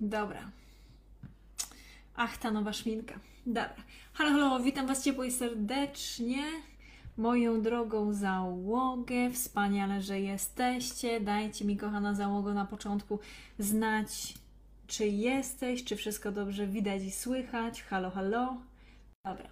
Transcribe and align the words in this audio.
Dobra. 0.00 0.50
Ach, 2.16 2.38
ta 2.38 2.50
nowa 2.50 2.72
szminka. 2.72 3.14
Dobra. 3.46 3.82
Halo, 4.12 4.30
halo, 4.30 4.60
witam 4.60 4.86
Was 4.86 5.04
ciepło 5.04 5.24
i 5.24 5.30
serdecznie. 5.30 6.44
Moją 7.16 7.62
drogą 7.62 8.12
załogę. 8.12 9.30
Wspaniale, 9.30 10.02
że 10.02 10.20
jesteście. 10.20 11.20
Dajcie 11.20 11.64
mi, 11.64 11.76
kochana 11.76 12.14
załogo, 12.14 12.54
na 12.54 12.64
początku 12.64 13.18
znać, 13.58 14.34
czy 14.86 15.06
jesteś, 15.06 15.84
czy 15.84 15.96
wszystko 15.96 16.32
dobrze 16.32 16.66
widać 16.66 17.02
i 17.02 17.10
słychać. 17.10 17.82
Halo, 17.82 18.10
halo. 18.10 18.56
Dobra. 19.24 19.48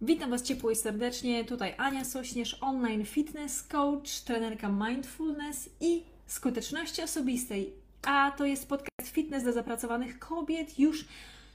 Witam 0.00 0.30
Was 0.30 0.42
ciepło 0.42 0.70
i 0.70 0.76
serdecznie. 0.76 1.44
Tutaj 1.44 1.74
Ania 1.78 2.04
Sośnierz, 2.04 2.58
online 2.60 3.04
fitness 3.04 3.62
coach, 3.62 4.20
trenerka 4.20 4.68
mindfulness 4.68 5.70
i 5.80 6.02
skuteczności 6.26 7.02
osobistej 7.02 7.82
a 8.06 8.30
to 8.30 8.46
jest 8.46 8.68
podcast 8.68 8.91
Fitness 9.12 9.42
dla 9.42 9.52
zapracowanych 9.52 10.18
kobiet, 10.18 10.78
już 10.78 11.04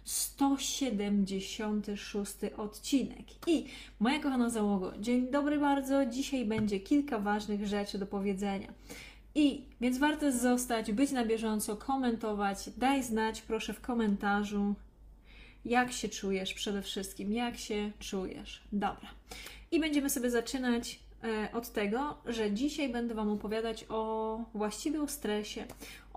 176 0.03 2.33
odcinek. 2.57 3.25
I 3.47 3.65
moja 3.99 4.19
kochana 4.19 4.49
załogo, 4.49 4.93
dzień 4.99 5.31
dobry 5.31 5.59
bardzo. 5.59 6.05
Dzisiaj 6.05 6.45
będzie 6.45 6.79
kilka 6.79 7.19
ważnych 7.19 7.67
rzeczy 7.67 7.97
do 7.97 8.05
powiedzenia. 8.05 8.73
I 9.35 9.65
więc 9.81 9.97
warto 9.97 10.31
zostać, 10.31 10.91
być 10.91 11.11
na 11.11 11.25
bieżąco, 11.25 11.77
komentować. 11.77 12.69
Daj 12.77 13.03
znać 13.03 13.41
proszę 13.41 13.73
w 13.73 13.81
komentarzu, 13.81 14.75
jak 15.65 15.91
się 15.91 16.09
czujesz 16.09 16.53
przede 16.53 16.81
wszystkim, 16.81 17.33
jak 17.33 17.57
się 17.57 17.91
czujesz. 17.99 18.61
Dobra. 18.71 19.09
I 19.71 19.79
będziemy 19.79 20.09
sobie 20.09 20.29
zaczynać 20.29 20.99
E, 21.23 21.49
od 21.53 21.69
tego, 21.69 22.17
że 22.25 22.51
dzisiaj 22.51 22.89
będę 22.89 23.15
Wam 23.15 23.29
opowiadać 23.29 23.85
o 23.89 24.39
właściwie 24.53 25.01
o 25.01 25.07
stresie, 25.07 25.65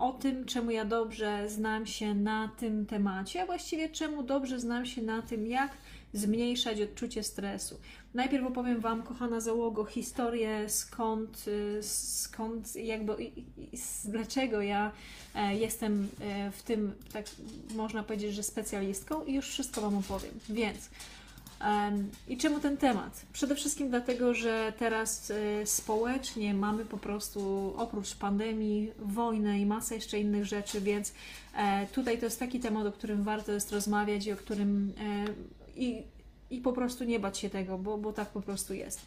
o 0.01 0.13
tym, 0.13 0.45
czemu 0.45 0.71
ja 0.71 0.85
dobrze 0.85 1.49
znam 1.49 1.85
się 1.85 2.15
na 2.15 2.51
tym 2.59 2.85
temacie, 2.85 3.41
a 3.41 3.45
właściwie 3.45 3.89
czemu 3.89 4.23
dobrze 4.23 4.59
znam 4.59 4.85
się 4.85 5.01
na 5.01 5.21
tym, 5.21 5.47
jak 5.47 5.71
zmniejszać 6.13 6.81
odczucie 6.81 7.23
stresu. 7.23 7.79
Najpierw 8.13 8.45
opowiem 8.45 8.79
Wam, 8.79 9.03
kochana 9.03 9.39
załogo, 9.39 9.85
historię 9.85 10.69
skąd, 10.69 11.45
y, 11.47 11.83
skąd 11.83 12.75
jakby, 12.75 13.31
dlaczego 14.05 14.61
ja 14.61 14.91
e, 15.35 15.55
jestem 15.55 16.09
e, 16.21 16.51
w 16.51 16.63
tym, 16.63 16.93
tak 17.13 17.25
można 17.75 18.03
powiedzieć, 18.03 18.33
że 18.33 18.43
specjalistką 18.43 19.25
i 19.25 19.33
już 19.33 19.49
wszystko 19.49 19.81
Wam 19.81 19.97
opowiem. 19.97 20.33
Więc 20.49 20.89
i 22.27 22.37
czemu 22.37 22.59
ten 22.59 22.77
temat? 22.77 23.25
Przede 23.33 23.55
wszystkim 23.55 23.89
dlatego, 23.89 24.33
że 24.33 24.73
teraz 24.77 25.31
e, 25.31 25.65
społecznie 25.65 26.53
mamy 26.53 26.85
po 26.85 26.97
prostu 26.97 27.73
oprócz 27.77 28.15
pandemii, 28.15 28.91
wojnę 28.99 29.59
i 29.59 29.65
masę 29.65 29.95
jeszcze 29.95 30.19
innych 30.19 30.45
rzeczy, 30.45 30.81
więc 30.81 31.13
e, 31.57 31.87
tutaj 31.87 32.17
to 32.17 32.25
jest 32.25 32.39
taki 32.39 32.59
temat, 32.59 32.87
o 32.87 32.91
którym 32.91 33.23
warto 33.23 33.51
jest 33.51 33.71
rozmawiać 33.71 34.25
i 34.25 34.31
o 34.31 34.37
którym 34.37 34.93
e, 34.99 35.25
i, 35.75 36.03
i 36.49 36.61
po 36.61 36.73
prostu 36.73 37.03
nie 37.03 37.19
bać 37.19 37.37
się 37.37 37.49
tego, 37.49 37.77
bo, 37.77 37.97
bo 37.97 38.13
tak 38.13 38.29
po 38.29 38.41
prostu 38.41 38.73
jest. 38.73 39.01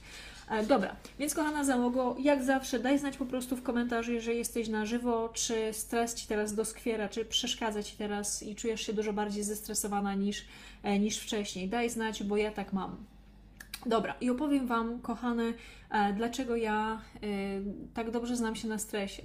E, 0.51 0.67
dobra, 0.67 0.97
więc 1.19 1.35
kochana 1.35 1.65
załogo, 1.65 2.17
jak 2.19 2.45
zawsze 2.45 2.79
daj 2.79 2.99
znać 2.99 3.17
po 3.17 3.27
prostu 3.27 3.57
w 3.57 3.63
komentarzu, 3.63 4.13
jeżeli 4.13 4.39
jesteś 4.39 4.69
na 4.69 4.87
żywo, 4.87 5.29
czy 5.29 5.73
stres 5.73 6.15
Ci 6.15 6.27
teraz 6.27 6.55
doskwiera, 6.55 7.09
czy 7.09 7.25
przeszkadza 7.25 7.83
Ci 7.83 7.97
teraz 7.97 8.43
i 8.43 8.55
czujesz 8.55 8.81
się 8.81 8.93
dużo 8.93 9.13
bardziej 9.13 9.45
zestresowana 9.45 10.15
niż, 10.15 10.45
e, 10.83 10.99
niż 10.99 11.19
wcześniej. 11.19 11.69
Daj 11.69 11.91
znać, 11.91 12.23
bo 12.23 12.37
ja 12.37 12.51
tak 12.51 12.73
mam. 12.73 12.97
Dobra, 13.87 14.15
i 14.21 14.31
opowiem 14.31 14.67
Wam, 14.67 15.01
kochane, 15.01 15.53
e, 15.91 16.13
dlaczego 16.13 16.57
ja 16.57 17.01
tak 17.95 18.11
dobrze 18.11 18.37
znam 18.37 18.57
się 18.57 18.69
na 18.69 18.79
stresie. 18.79 19.23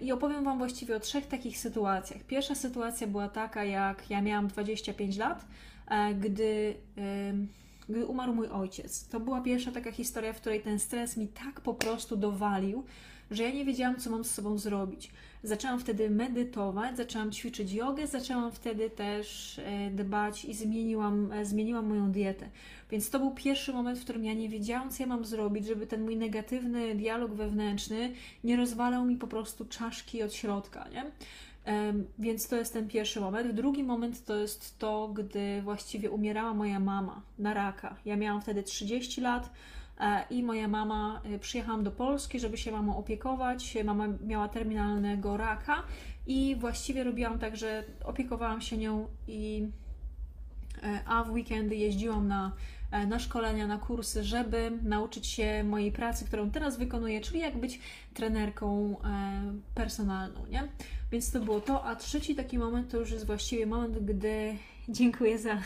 I 0.00 0.12
opowiem 0.12 0.44
Wam 0.44 0.58
właściwie 0.58 0.96
o 0.96 1.00
trzech 1.00 1.26
takich 1.26 1.58
sytuacjach. 1.58 2.22
Pierwsza 2.22 2.54
sytuacja 2.54 3.06
była 3.06 3.28
taka, 3.28 3.64
jak 3.64 4.10
ja 4.10 4.22
miałam 4.22 4.48
25 4.48 5.16
lat, 5.16 5.44
gdy 6.20 6.74
gdy 7.90 8.06
umarł 8.06 8.34
mój 8.34 8.48
ojciec. 8.48 9.08
To 9.08 9.20
była 9.20 9.40
pierwsza 9.40 9.72
taka 9.72 9.92
historia, 9.92 10.32
w 10.32 10.40
której 10.40 10.60
ten 10.60 10.78
stres 10.78 11.16
mi 11.16 11.28
tak 11.28 11.60
po 11.60 11.74
prostu 11.74 12.16
dowalił, 12.16 12.84
że 13.30 13.42
ja 13.42 13.50
nie 13.50 13.64
wiedziałam, 13.64 13.96
co 13.96 14.10
mam 14.10 14.24
z 14.24 14.30
sobą 14.30 14.58
zrobić. 14.58 15.10
Zaczęłam 15.42 15.80
wtedy 15.80 16.10
medytować, 16.10 16.96
zaczęłam 16.96 17.32
ćwiczyć 17.32 17.72
jogę, 17.72 18.06
zaczęłam 18.06 18.52
wtedy 18.52 18.90
też 18.90 19.58
e, 19.58 19.90
dbać 19.90 20.44
i 20.44 20.54
zmieniłam, 20.54 21.32
e, 21.32 21.44
zmieniłam 21.44 21.86
moją 21.86 22.12
dietę. 22.12 22.48
Więc 22.90 23.10
to 23.10 23.18
był 23.18 23.30
pierwszy 23.30 23.72
moment, 23.72 23.98
w 23.98 24.04
którym 24.04 24.24
ja 24.24 24.34
nie 24.34 24.48
wiedziałam, 24.48 24.90
co 24.90 25.02
ja 25.02 25.06
mam 25.06 25.24
zrobić, 25.24 25.66
żeby 25.66 25.86
ten 25.86 26.02
mój 26.02 26.16
negatywny 26.16 26.94
dialog 26.94 27.32
wewnętrzny 27.32 28.12
nie 28.44 28.56
rozwalał 28.56 29.04
mi 29.04 29.16
po 29.16 29.26
prostu 29.26 29.64
czaszki 29.64 30.22
od 30.22 30.34
środka, 30.34 30.88
nie? 30.88 31.10
Więc 32.18 32.48
to 32.48 32.56
jest 32.56 32.72
ten 32.72 32.88
pierwszy 32.88 33.20
moment. 33.20 33.54
Drugi 33.54 33.82
moment 33.82 34.24
to 34.24 34.36
jest 34.36 34.78
to, 34.78 35.08
gdy 35.08 35.62
właściwie 35.62 36.10
umierała 36.10 36.54
moja 36.54 36.80
mama 36.80 37.22
na 37.38 37.54
raka. 37.54 37.96
Ja 38.04 38.16
miałam 38.16 38.42
wtedy 38.42 38.62
30 38.62 39.20
lat 39.20 39.50
e, 40.00 40.24
i 40.30 40.42
moja 40.42 40.68
mama, 40.68 41.20
e, 41.24 41.38
przyjechałam 41.38 41.84
do 41.84 41.90
Polski, 41.90 42.40
żeby 42.40 42.58
się 42.58 42.72
mamą 42.72 42.96
opiekować. 42.96 43.76
Mama 43.84 44.08
miała 44.26 44.48
terminalnego 44.48 45.36
raka 45.36 45.82
i 46.26 46.56
właściwie 46.56 47.04
robiłam 47.04 47.38
tak, 47.38 47.56
że 47.56 47.84
opiekowałam 48.04 48.60
się 48.60 48.76
nią 48.76 49.06
i 49.28 49.68
e, 50.82 51.00
a 51.06 51.24
w 51.24 51.30
weekendy 51.30 51.76
jeździłam 51.76 52.28
na 52.28 52.52
na 52.92 53.18
szkolenia, 53.18 53.66
na 53.66 53.78
kursy, 53.78 54.24
żeby 54.24 54.70
nauczyć 54.82 55.26
się 55.26 55.64
mojej 55.64 55.92
pracy, 55.92 56.24
którą 56.24 56.50
teraz 56.50 56.78
wykonuję, 56.78 57.20
czyli 57.20 57.40
jak 57.40 57.58
być 57.58 57.80
trenerką 58.14 58.96
e, 59.04 59.52
personalną, 59.74 60.46
nie? 60.46 60.68
Więc 61.12 61.30
to 61.30 61.40
było 61.40 61.60
to. 61.60 61.84
A 61.84 61.96
trzeci 61.96 62.34
taki 62.34 62.58
moment 62.58 62.90
to 62.90 62.98
już 62.98 63.10
jest 63.10 63.26
właściwie 63.26 63.66
moment, 63.66 63.98
gdy 63.98 64.56
dziękuję 64.88 65.38
za, 65.38 65.58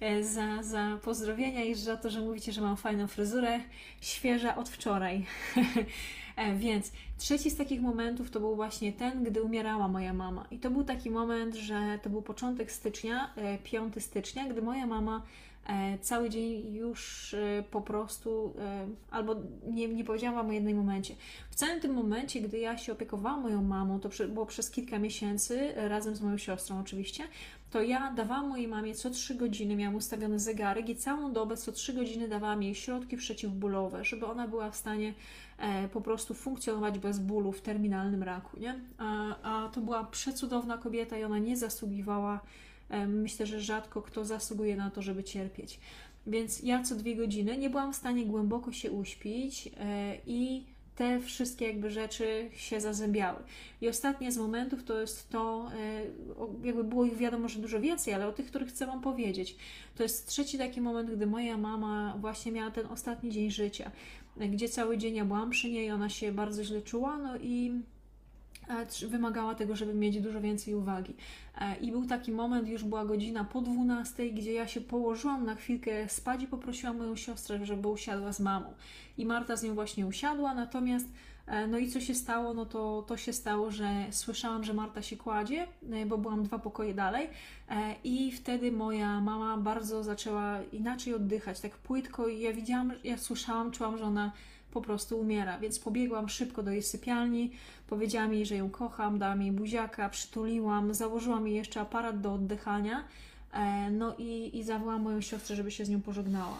e, 0.00 0.24
za, 0.24 0.62
za 0.62 0.98
pozdrowienia 1.02 1.64
i 1.64 1.74
za 1.74 1.96
to, 1.96 2.10
że 2.10 2.20
mówicie, 2.20 2.52
że 2.52 2.60
mam 2.60 2.76
fajną 2.76 3.06
fryzurę, 3.06 3.60
świeża 4.00 4.56
od 4.56 4.68
wczoraj. 4.68 5.26
Więc 6.56 6.92
trzeci 7.16 7.50
z 7.50 7.56
takich 7.56 7.80
momentów 7.80 8.30
to 8.30 8.40
był 8.40 8.56
właśnie 8.56 8.92
ten, 8.92 9.24
gdy 9.24 9.42
umierała 9.42 9.88
moja 9.88 10.12
mama. 10.12 10.46
I 10.50 10.58
to 10.58 10.70
był 10.70 10.84
taki 10.84 11.10
moment, 11.10 11.54
że 11.54 11.98
to 12.02 12.10
był 12.10 12.22
początek 12.22 12.72
stycznia, 12.72 13.34
5 13.64 13.94
stycznia, 14.04 14.48
gdy 14.48 14.62
moja 14.62 14.86
mama 14.86 15.22
E, 15.22 15.47
cały 16.00 16.30
dzień 16.30 16.74
już 16.74 17.34
e, 17.34 17.64
po 17.70 17.80
prostu, 17.80 18.54
e, 18.58 18.86
albo 19.10 19.36
nie, 19.66 19.88
nie 19.88 20.04
powiedziałam 20.04 20.36
Wam 20.36 20.50
o 20.50 20.52
jednym 20.52 20.76
momencie. 20.76 21.14
W 21.50 21.54
całym 21.54 21.80
tym 21.80 21.94
momencie, 21.94 22.40
gdy 22.40 22.58
ja 22.58 22.78
się 22.78 22.92
opiekowałam 22.92 23.42
moją 23.42 23.62
mamą, 23.62 24.00
to 24.00 24.08
było 24.28 24.46
przez 24.46 24.70
kilka 24.70 24.98
miesięcy, 24.98 25.72
razem 25.76 26.16
z 26.16 26.20
moją 26.20 26.38
siostrą 26.38 26.80
oczywiście, 26.80 27.24
to 27.70 27.82
ja 27.82 28.12
dawałam 28.12 28.48
mojej 28.48 28.68
mamie 28.68 28.94
co 28.94 29.10
3 29.10 29.34
godziny, 29.34 29.76
miałam 29.76 29.94
ustawiony 29.94 30.38
zegarek 30.38 30.88
i 30.88 30.96
całą 30.96 31.32
dobę 31.32 31.56
co 31.56 31.72
3 31.72 31.92
godziny 31.92 32.28
dawałam 32.28 32.62
jej 32.62 32.74
środki 32.74 33.16
przeciwbólowe, 33.16 34.04
żeby 34.04 34.26
ona 34.26 34.48
była 34.48 34.70
w 34.70 34.76
stanie 34.76 35.14
po 35.92 36.00
prostu 36.00 36.34
funkcjonować 36.34 36.98
bez 36.98 37.18
bólu 37.18 37.52
w 37.52 37.60
terminalnym 37.60 38.22
raku, 38.22 38.60
nie? 38.60 38.80
A, 38.98 39.36
a 39.42 39.68
to 39.68 39.80
była 39.80 40.04
przecudowna 40.04 40.78
kobieta 40.78 41.18
i 41.18 41.24
ona 41.24 41.38
nie 41.38 41.56
zasługiwała 41.56 42.40
Myślę, 43.06 43.46
że 43.46 43.60
rzadko 43.60 44.02
kto 44.02 44.24
zasługuje 44.24 44.76
na 44.76 44.90
to, 44.90 45.02
żeby 45.02 45.24
cierpieć. 45.24 45.80
Więc 46.26 46.62
ja 46.62 46.82
co 46.82 46.94
dwie 46.94 47.16
godziny 47.16 47.58
nie 47.58 47.70
byłam 47.70 47.92
w 47.92 47.96
stanie 47.96 48.26
głęboko 48.26 48.72
się 48.72 48.90
uśpić 48.90 49.70
e, 49.80 50.16
i 50.26 50.64
te 50.94 51.20
wszystkie 51.20 51.66
jakby 51.66 51.90
rzeczy 51.90 52.50
się 52.56 52.80
zazębiały. 52.80 53.38
I 53.80 53.88
ostatnie 53.88 54.32
z 54.32 54.38
momentów 54.38 54.84
to 54.84 55.00
jest 55.00 55.28
to, 55.30 55.70
e, 56.62 56.66
jakby 56.66 56.84
było 56.84 57.04
ich 57.04 57.16
wiadomo, 57.16 57.48
że 57.48 57.58
dużo 57.58 57.80
więcej, 57.80 58.14
ale 58.14 58.28
o 58.28 58.32
tych, 58.32 58.46
których 58.46 58.68
chcę 58.68 58.86
Wam 58.86 59.00
powiedzieć. 59.00 59.56
To 59.96 60.02
jest 60.02 60.26
trzeci 60.26 60.58
taki 60.58 60.80
moment, 60.80 61.10
gdy 61.10 61.26
moja 61.26 61.56
mama 61.56 62.16
właśnie 62.20 62.52
miała 62.52 62.70
ten 62.70 62.86
ostatni 62.86 63.30
dzień 63.30 63.50
życia, 63.50 63.90
gdzie 64.36 64.68
cały 64.68 64.98
dzień 64.98 65.14
ja 65.14 65.24
byłam 65.24 65.50
przy 65.50 65.70
niej, 65.70 65.90
ona 65.90 66.08
się 66.08 66.32
bardzo 66.32 66.64
źle 66.64 66.82
czuła, 66.82 67.18
no 67.18 67.36
i 67.36 67.72
wymagała 69.08 69.54
tego, 69.54 69.76
żeby 69.76 69.94
mieć 69.94 70.20
dużo 70.20 70.40
więcej 70.40 70.74
uwagi. 70.74 71.14
E, 71.60 71.76
I 71.76 71.92
był 71.92 72.06
taki 72.06 72.32
moment, 72.32 72.68
już 72.68 72.84
była 72.84 73.04
godzina 73.04 73.44
po 73.44 73.60
12, 73.60 74.30
gdzie 74.30 74.52
ja 74.52 74.66
się 74.66 74.80
położyłam 74.80 75.46
na 75.46 75.54
chwilkę 75.54 76.08
spać 76.08 76.42
i 76.42 76.46
poprosiłam 76.46 76.98
moją 76.98 77.16
siostrę, 77.16 77.66
żeby 77.66 77.88
usiadła 77.88 78.32
z 78.32 78.40
mamą. 78.40 78.74
I 79.18 79.26
Marta 79.26 79.56
z 79.56 79.62
nią 79.62 79.74
właśnie 79.74 80.06
usiadła, 80.06 80.54
natomiast 80.54 81.06
e, 81.46 81.66
no 81.66 81.78
i 81.78 81.90
co 81.90 82.00
się 82.00 82.14
stało? 82.14 82.54
No 82.54 82.66
to, 82.66 83.04
to 83.06 83.16
się 83.16 83.32
stało, 83.32 83.70
że 83.70 84.06
słyszałam, 84.10 84.64
że 84.64 84.74
Marta 84.74 85.02
się 85.02 85.16
kładzie, 85.16 85.66
e, 85.92 86.06
bo 86.06 86.18
byłam 86.18 86.42
dwa 86.42 86.58
pokoje 86.58 86.94
dalej 86.94 87.28
i 88.04 88.32
wtedy 88.32 88.72
moja 88.72 89.20
mama 89.20 89.56
bardzo 89.56 90.04
zaczęła 90.04 90.58
inaczej 90.72 91.14
oddychać, 91.14 91.60
tak 91.60 91.72
płytko 91.72 92.28
i 92.28 92.40
ja 92.40 92.52
widziałam, 92.52 92.92
ja 93.04 93.18
słyszałam, 93.18 93.70
czułam, 93.70 93.98
że 93.98 94.04
ona 94.04 94.32
po 94.72 94.80
prostu 94.80 95.20
umiera. 95.20 95.58
Więc 95.58 95.78
pobiegłam 95.78 96.28
szybko 96.28 96.62
do 96.62 96.70
jej 96.70 96.82
sypialni, 96.82 97.50
powiedziałam 97.86 98.34
jej, 98.34 98.46
że 98.46 98.56
ją 98.56 98.70
kocham, 98.70 99.18
dałam 99.18 99.42
jej 99.42 99.52
buziaka, 99.52 100.08
przytuliłam, 100.08 100.94
założyłam 100.94 101.46
jej 101.46 101.56
jeszcze 101.56 101.80
aparat 101.80 102.20
do 102.20 102.32
oddychania, 102.32 103.04
e, 103.52 103.90
no 103.90 104.14
i, 104.18 104.58
i 104.58 104.64
zawołałam 104.64 105.02
moją 105.02 105.20
siostrę, 105.20 105.56
żeby 105.56 105.70
się 105.70 105.84
z 105.84 105.90
nią 105.90 106.00
pożegnała. 106.00 106.58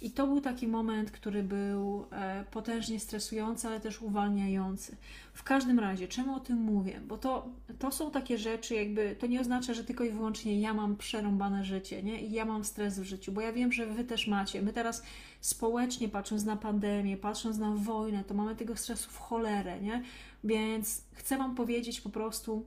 I 0.00 0.10
to 0.10 0.26
był 0.26 0.40
taki 0.40 0.68
moment, 0.68 1.10
który 1.10 1.42
był 1.42 2.06
e, 2.12 2.44
potężnie 2.50 3.00
stresujący, 3.00 3.68
ale 3.68 3.80
też 3.80 4.02
uwalniający. 4.02 4.96
W 5.32 5.42
każdym 5.42 5.78
razie, 5.78 6.08
czemu 6.08 6.34
o 6.34 6.40
tym 6.40 6.58
mówię? 6.58 7.00
Bo 7.08 7.18
to, 7.18 7.48
to 7.78 7.90
są 7.90 8.10
takie 8.10 8.38
rzeczy, 8.38 8.74
jakby 8.74 9.16
to 9.18 9.26
nie 9.26 9.40
oznacza, 9.40 9.74
że 9.74 9.84
tylko 9.84 10.04
i 10.04 10.10
wyłącznie 10.10 10.60
ja 10.60 10.74
mam 10.74 10.96
przerąbane 10.96 11.64
życie, 11.64 12.02
nie? 12.02 12.20
I 12.20 12.32
ja 12.32 12.44
mam 12.44 12.64
stres 12.64 12.98
w 12.98 13.04
życiu, 13.04 13.32
bo 13.32 13.40
ja 13.40 13.52
wiem, 13.52 13.72
że 13.72 13.86
wy 13.86 14.04
też 14.04 14.26
macie. 14.26 14.62
My 14.62 14.72
teraz 14.72 15.02
społecznie, 15.40 16.08
patrząc 16.08 16.44
na 16.44 16.56
pandemię, 16.56 17.16
patrząc 17.16 17.58
na 17.58 17.70
wojnę, 17.70 18.24
to 18.24 18.34
mamy 18.34 18.56
tego 18.56 18.76
stresu 18.76 19.10
w 19.10 19.18
cholerę, 19.18 19.80
nie? 19.80 20.02
Więc 20.44 21.04
chcę 21.12 21.38
Wam 21.38 21.54
powiedzieć 21.54 22.00
po 22.00 22.10
prostu, 22.10 22.64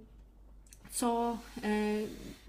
co, 0.94 1.38
e, 1.64 1.70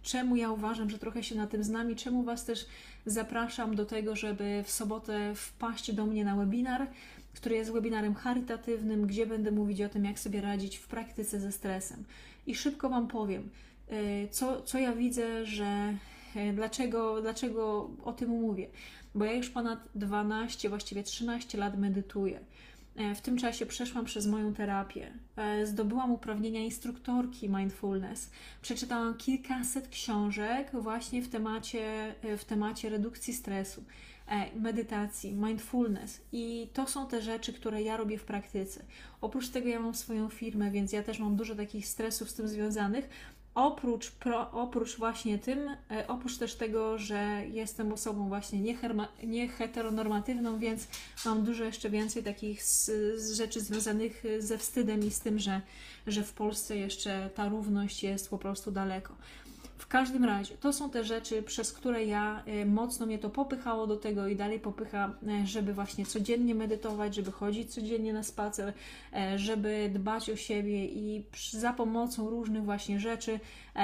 czemu 0.02 0.36
ja 0.36 0.50
uważam, 0.50 0.90
że 0.90 0.98
trochę 0.98 1.22
się 1.22 1.34
na 1.34 1.46
tym 1.46 1.64
znam 1.64 1.90
i 1.90 1.96
czemu 1.96 2.22
Was 2.22 2.44
też 2.44 2.66
zapraszam 3.06 3.76
do 3.76 3.86
tego, 3.86 4.16
żeby 4.16 4.62
w 4.66 4.70
sobotę 4.70 5.34
wpaść 5.34 5.92
do 5.92 6.06
mnie 6.06 6.24
na 6.24 6.36
webinar, 6.36 6.86
który 7.34 7.54
jest 7.54 7.72
webinarem 7.72 8.14
charytatywnym, 8.14 9.06
gdzie 9.06 9.26
będę 9.26 9.50
mówić 9.50 9.82
o 9.82 9.88
tym, 9.88 10.04
jak 10.04 10.18
sobie 10.18 10.40
radzić 10.40 10.76
w 10.76 10.86
praktyce 10.86 11.40
ze 11.40 11.52
stresem. 11.52 12.04
I 12.46 12.54
szybko 12.54 12.88
Wam 12.88 13.08
powiem, 13.08 13.50
e, 13.88 14.28
co, 14.28 14.62
co 14.62 14.78
ja 14.78 14.92
widzę, 14.92 15.46
że 15.46 15.94
e, 16.36 16.52
dlaczego, 16.52 17.22
dlaczego 17.22 17.90
o 18.04 18.12
tym 18.12 18.28
mówię. 18.28 18.68
Bo 19.14 19.24
ja 19.24 19.32
już 19.32 19.50
ponad 19.50 19.78
12, 19.94 20.68
właściwie 20.68 21.02
13 21.02 21.58
lat 21.58 21.78
medytuję. 21.78 22.40
E, 22.96 23.14
w 23.14 23.20
tym 23.20 23.36
czasie 23.36 23.66
przeszłam 23.66 24.04
przez 24.04 24.26
moją 24.26 24.54
terapię, 24.54 25.12
e, 25.36 25.66
zdobyłam 25.66 26.12
uprawnienia 26.12 26.60
instruktorki 26.60 27.48
mindfulness, 27.48 28.30
przeczytałam 28.62 29.16
kilkaset 29.16 29.88
książek 29.88 30.70
właśnie 30.72 31.22
w 31.22 31.28
temacie, 31.28 32.14
e, 32.22 32.36
w 32.36 32.44
temacie 32.44 32.88
redukcji 32.88 33.34
stresu, 33.34 33.84
medytacji, 34.56 35.32
mindfulness. 35.32 36.20
I 36.32 36.68
to 36.72 36.86
są 36.86 37.06
te 37.06 37.22
rzeczy, 37.22 37.52
które 37.52 37.82
ja 37.82 37.96
robię 37.96 38.18
w 38.18 38.24
praktyce. 38.24 38.84
Oprócz 39.20 39.48
tego 39.48 39.68
ja 39.68 39.80
mam 39.80 39.94
swoją 39.94 40.28
firmę, 40.28 40.70
więc 40.70 40.92
ja 40.92 41.02
też 41.02 41.18
mam 41.18 41.36
dużo 41.36 41.54
takich 41.54 41.88
stresów 41.88 42.30
z 42.30 42.34
tym 42.34 42.48
związanych, 42.48 43.08
Oprócz, 43.54 44.10
pro, 44.10 44.50
oprócz 44.50 44.96
właśnie 44.96 45.38
tym, 45.38 45.58
e, 45.90 46.06
oprócz 46.08 46.38
też 46.38 46.54
tego, 46.54 46.98
że 46.98 47.42
jestem 47.52 47.92
osobą 47.92 48.28
właśnie 48.28 48.76
nieheteronormatywną, 49.22 50.58
więc 50.58 50.88
mam 51.24 51.44
dużo 51.44 51.64
jeszcze 51.64 51.90
więcej 51.90 52.22
takich 52.22 52.62
z, 52.62 52.90
z 53.20 53.36
rzeczy 53.36 53.60
związanych 53.60 54.22
ze 54.38 54.58
wstydem 54.58 55.00
i 55.06 55.10
z 55.10 55.20
tym, 55.20 55.38
że, 55.38 55.60
że 56.06 56.22
w 56.24 56.32
Polsce 56.32 56.76
jeszcze 56.76 57.30
ta 57.34 57.48
równość 57.48 58.02
jest 58.02 58.30
po 58.30 58.38
prostu 58.38 58.70
daleko. 58.70 59.14
W 59.84 59.88
każdym 59.88 60.24
razie, 60.24 60.56
to 60.56 60.72
są 60.72 60.90
te 60.90 61.04
rzeczy, 61.04 61.42
przez 61.42 61.72
które 61.72 62.04
ja 62.04 62.42
e, 62.46 62.66
mocno 62.66 63.06
mnie 63.06 63.18
to 63.18 63.30
popychało 63.30 63.86
do 63.86 63.96
tego 63.96 64.28
i 64.28 64.36
dalej 64.36 64.60
popycha, 64.60 65.14
e, 65.28 65.46
żeby 65.46 65.74
właśnie 65.74 66.06
codziennie 66.06 66.54
medytować, 66.54 67.14
żeby 67.14 67.32
chodzić 67.32 67.74
codziennie 67.74 68.12
na 68.12 68.22
spacer, 68.22 68.72
e, 69.12 69.38
żeby 69.38 69.90
dbać 69.94 70.30
o 70.30 70.36
siebie 70.36 70.86
i 70.86 71.24
za 71.50 71.72
pomocą 71.72 72.30
różnych 72.30 72.64
właśnie 72.64 73.00
rzeczy 73.00 73.40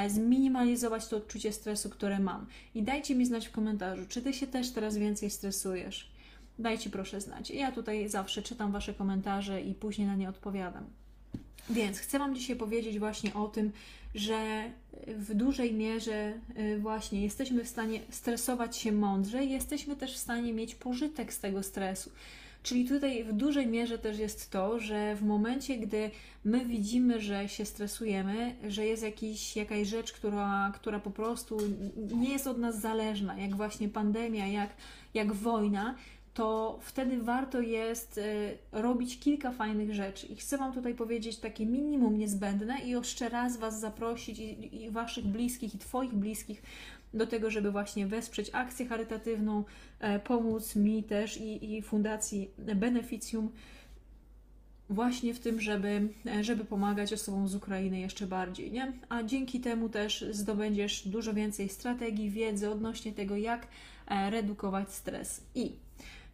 zminimalizować 0.09 1.09
to 1.09 1.17
odczucie 1.17 1.53
stresu, 1.53 1.91
które 1.91 2.19
mam. 2.19 2.47
I 2.75 2.83
dajcie 2.83 3.15
mi 3.15 3.27
znać 3.27 3.49
w 3.49 3.53
komentarzu, 3.53 4.03
czy 4.09 4.23
ty 4.23 4.33
się 4.33 4.47
też 4.47 4.71
teraz 4.71 4.97
więcej 4.97 5.31
stresujesz. 5.31 6.13
Dajcie 6.59 6.91
proszę 6.91 7.21
znać. 7.21 7.51
Ja 7.51 7.73
tutaj 7.73 8.09
zawsze 8.09 8.43
czytam 8.43 8.73
Wasze 8.73 8.95
komentarze 8.95 9.61
i 9.61 9.75
później 9.75 10.07
na 10.07 10.17
nie 10.17 10.29
odpowiadam. 10.29 10.85
Więc 11.71 11.99
chcę 11.99 12.19
Wam 12.19 12.35
dzisiaj 12.35 12.57
powiedzieć 12.57 12.99
właśnie 12.99 13.35
o 13.35 13.49
tym, 13.49 13.73
że 14.15 14.71
w 15.07 15.35
dużej 15.35 15.75
mierze 15.75 16.33
y, 16.59 16.79
właśnie 16.79 17.23
jesteśmy 17.23 17.65
w 17.65 17.69
stanie 17.69 18.01
stresować 18.11 18.77
się 18.77 18.93
mądrze 18.93 19.45
jesteśmy 19.45 19.97
też 19.97 20.15
w 20.15 20.19
stanie 20.19 20.53
mieć 20.53 20.75
pożytek 20.75 21.33
z 21.33 21.41
tego 21.41 21.63
stresu. 21.63 22.11
Czyli 22.63 22.89
tutaj 22.89 23.25
w 23.25 23.33
dużej 23.33 23.67
mierze 23.67 23.99
też 23.99 24.19
jest 24.19 24.51
to, 24.51 24.79
że 24.79 25.17
w 25.17 25.23
momencie, 25.23 25.77
gdy 25.77 26.11
my 26.45 26.65
widzimy, 26.65 27.21
że 27.21 27.49
się 27.49 27.65
stresujemy, 27.65 28.55
że 28.69 28.87
jest 28.87 29.03
jakiś, 29.03 29.57
jakaś 29.57 29.89
rzecz, 29.89 30.13
która, 30.13 30.73
która 30.75 31.01
po 31.01 31.11
prostu 31.11 31.59
nie 31.97 32.33
jest 32.33 32.47
od 32.47 32.59
nas 32.59 32.81
zależna, 32.81 33.39
jak 33.39 33.57
właśnie 33.57 33.89
pandemia, 33.89 34.47
jak, 34.47 34.71
jak 35.15 35.33
wojna, 35.33 35.95
to 36.35 36.79
wtedy 36.83 37.23
warto 37.23 37.61
jest 37.61 38.19
y, 38.19 38.59
robić 38.73 39.19
kilka 39.19 39.53
fajnych 39.53 39.95
rzeczy. 39.95 40.27
I 40.27 40.37
chcę 40.37 40.59
Wam 40.59 40.73
tutaj 40.73 40.95
powiedzieć 40.95 41.39
takie 41.39 41.67
minimum 41.67 42.19
niezbędne 42.19 42.81
i 42.85 42.89
jeszcze 42.89 43.29
raz 43.29 43.57
Was 43.57 43.81
zaprosić 43.81 44.39
i, 44.39 44.83
i 44.83 44.91
Waszych 44.91 45.27
bliskich, 45.27 45.75
i 45.75 45.79
Twoich 45.79 46.15
bliskich 46.15 46.63
do 47.15 47.27
tego, 47.27 47.51
żeby 47.51 47.71
właśnie 47.71 48.07
wesprzeć 48.07 48.51
akcję 48.53 48.87
charytatywną, 48.87 49.65
e, 50.01 50.19
pomóc 50.19 50.77
mi 50.77 51.03
też 51.03 51.37
i, 51.41 51.75
i 51.77 51.83
Fundacji 51.83 52.51
Beneficjum 52.59 53.51
właśnie 54.91 55.35
w 55.35 55.41
tym, 55.41 55.61
żeby, 55.61 56.09
e, 56.27 56.45
żeby 56.45 56.65
pomagać 56.65 57.13
osobom 57.13 57.49
z 57.49 57.55
Ukrainy 57.55 58.01
jeszcze 58.01 58.27
bardziej, 58.27 58.73
nie? 58.73 58.93
A 59.09 59.23
dzięki 59.23 59.61
temu 59.61 59.89
też 59.89 60.25
zdobędziesz 60.31 61.09
dużo 61.09 61.35
więcej 61.35 61.69
strategii, 61.69 62.31
wiedzy 62.31 62.71
odnośnie 62.71 63.13
tego, 63.13 63.37
jak 63.37 63.67
e, 64.07 64.31
redukować 64.31 64.93
stres. 64.93 65.41
I 65.55 65.73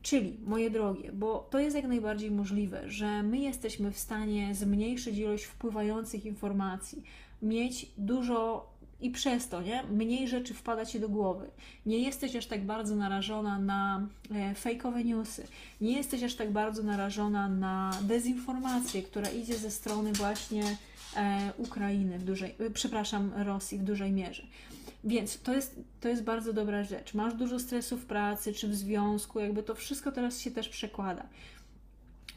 Czyli, 0.07 0.37
moje 0.47 0.71
drogie, 0.71 1.13
bo 1.13 1.49
to 1.51 1.59
jest 1.59 1.77
jak 1.77 1.87
najbardziej 1.87 2.31
możliwe, 2.31 2.91
że 2.91 3.23
my 3.23 3.39
jesteśmy 3.39 3.93
w 3.93 3.99
stanie 3.99 4.55
zmniejszyć 4.55 5.19
ilość 5.19 5.45
wpływających 5.45 6.27
informacji, 6.27 7.03
mieć 7.43 7.87
dużo 7.99 8.71
i 9.01 9.11
przez 9.11 9.49
to, 9.49 9.63
nie? 9.63 9.83
Mniej 9.83 10.29
rzeczy 10.29 10.55
wpada 10.55 10.87
ci 10.87 11.01
do 11.01 11.09
głowy. 11.09 11.51
Nie 11.87 11.99
jesteś 11.99 12.37
aż 12.37 12.47
tak 12.47 12.65
bardzo 12.65 12.97
narażona 12.97 13.59
na 13.59 14.07
e, 14.35 14.55
fejkowe 14.55 15.05
newsy. 15.05 15.47
Nie 15.81 15.93
jesteś 15.93 16.23
aż 16.23 16.35
tak 16.35 16.53
bardzo 16.53 16.83
narażona 16.83 17.49
na 17.49 17.91
dezinformację, 18.03 19.03
która 19.03 19.31
idzie 19.31 19.59
ze 19.59 19.71
strony 19.71 20.13
właśnie 20.13 20.77
e, 21.17 21.53
Ukrainy 21.59 22.19
w 22.19 22.25
dużej, 22.25 22.55
e, 22.59 22.71
przepraszam, 22.71 23.33
Rosji 23.37 23.79
w 23.79 23.83
dużej 23.83 24.13
mierze. 24.13 24.43
Więc 25.07 25.41
to 25.41 25.55
jest, 25.55 25.81
to 26.01 26.09
jest 26.09 26.23
bardzo 26.23 26.53
dobra 26.53 26.85
rzecz. 26.85 27.15
Masz 27.15 27.35
dużo 27.35 27.59
stresu 27.59 27.97
w 27.97 28.07
pracy 28.07 28.53
czy 28.53 28.69
w 28.69 28.75
związku, 28.75 29.41
jakby 29.41 29.63
to 29.63 29.75
wszystko 29.75 30.13
teraz 30.13 30.41
się 30.41 30.51
też 30.51 30.69
przekłada. 30.69 31.27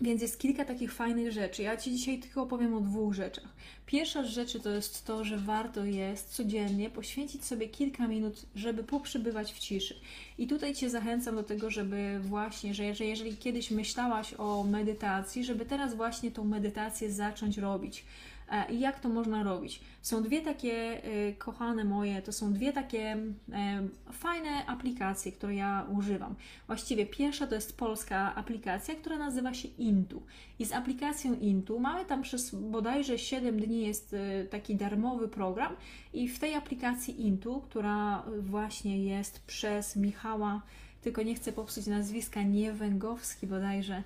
Więc 0.02 0.22
jest 0.22 0.40
kilka 0.40 0.66
takich 0.66 0.94
fajnych 0.94 1.32
rzeczy. 1.32 1.64
Ja 1.64 1.78
Ci 1.78 1.92
dzisiaj 1.92 2.20
tylko 2.20 2.42
opowiem 2.42 2.74
o 2.74 2.82
dwóch 2.82 3.14
rzeczach. 3.14 3.56
Pierwsza 3.86 4.24
z 4.24 4.28
rzeczy 4.28 4.60
to 4.60 4.70
jest 4.70 5.06
to, 5.06 5.24
że 5.24 5.38
warto 5.38 5.86
jest 5.86 6.30
codziennie 6.30 6.90
poświęcić 6.90 7.46
sobie 7.46 7.70
kilka 7.70 8.08
minut, 8.08 8.46
żeby 8.56 8.84
poprzybywać 8.84 9.54
w 9.54 9.60
ciszy. 9.60 9.96
I 10.38 10.48
tutaj 10.48 10.76
Cię 10.76 10.90
zachęcam 10.90 11.36
do 11.36 11.44
tego, 11.44 11.70
żeby 11.70 12.20
właśnie, 12.20 12.74
że 12.74 12.86
jeżeli 12.86 13.38
kiedyś 13.38 13.72
myślałaś 13.72 14.34
o 14.38 14.64
medytacji, 14.64 15.46
żeby 15.46 15.66
teraz 15.66 15.96
właśnie 15.96 16.32
tą 16.32 16.44
medytację 16.44 17.12
zacząć 17.12 17.58
robić. 17.58 18.06
E, 18.52 18.72
I 18.72 18.80
jak 18.80 19.00
to 19.00 19.10
można 19.10 19.44
robić? 19.44 19.82
Są 20.02 20.24
dwie 20.24 20.42
takie 20.42 21.04
e, 21.04 21.34
kochane 21.34 21.84
moje, 21.84 22.22
to 22.22 22.34
są 22.34 22.54
dwie 22.54 22.74
takie 22.74 23.18
e, 23.52 23.88
fajne 24.12 24.66
aplikacje, 24.66 25.32
które 25.32 25.56
ja 25.56 25.86
używam. 25.98 26.36
Właściwie 26.68 27.06
pierwsza 27.06 27.48
to 27.48 27.56
jest 27.56 27.78
polska 27.78 28.36
aplikacja, 28.36 28.96
która 28.96 29.18
nazywa 29.18 29.54
się 29.54 29.68
Intu. 29.68 30.24
I 30.60 30.66
z 30.66 30.72
aplikacją 30.72 31.34
Intu 31.34 31.80
mamy 31.80 32.06
tam 32.06 32.22
przez 32.22 32.56
bodajże 32.56 33.20
7 33.20 33.60
dni 33.60 33.88
jest 33.88 34.16
taki 34.50 34.76
darmowy 34.76 35.28
program 35.28 35.76
i 36.14 36.28
w 36.28 36.40
tej 36.40 36.56
aplikacji 36.56 37.22
Intu, 37.22 37.62
która 37.62 38.24
właśnie 38.40 39.04
jest 39.04 39.46
przez 39.46 39.96
Michała 39.96 40.62
tylko 41.02 41.22
nie 41.24 41.36
chcę 41.36 41.52
popsuć 41.52 41.88
nazwiska, 41.88 42.42
nie 42.42 42.74
Węgowski 42.74 43.48
bodajże, 43.48 44.04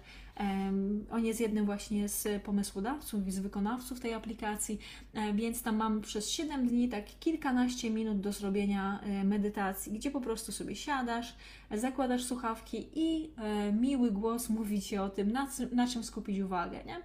On 1.12 1.26
jest 1.26 1.40
jednym 1.40 1.66
właśnie 1.66 2.10
z 2.10 2.44
pomysłodawców 2.44 3.28
i 3.28 3.32
z 3.32 3.40
wykonawców 3.40 4.00
tej 4.00 4.14
aplikacji, 4.14 4.80
e, 5.14 5.34
więc 5.34 5.64
tam 5.64 5.76
mamy 5.76 6.02
przez 6.02 6.30
7 6.30 6.68
dni 6.68 6.90
tak 6.90 7.06
kilkanaście 7.20 7.90
minut 7.90 8.20
do 8.20 8.32
zrobienia 8.32 9.00
e, 9.04 9.24
medytacji, 9.24 9.92
gdzie 9.92 10.12
po 10.12 10.22
prostu 10.22 10.52
sobie 10.52 10.76
siadasz, 10.76 11.36
zakładasz 11.72 12.24
słuchawki 12.24 12.88
i 12.96 13.30
e, 13.38 13.74
miły 13.74 14.12
głos 14.12 14.50
mówi 14.50 14.82
Ci 14.82 14.98
o 14.98 15.10
tym, 15.10 15.32
na, 15.32 15.48
na 15.72 15.88
czym 15.88 16.04
skupić 16.04 16.40
uwagę, 16.40 16.84
nie? 16.86 16.96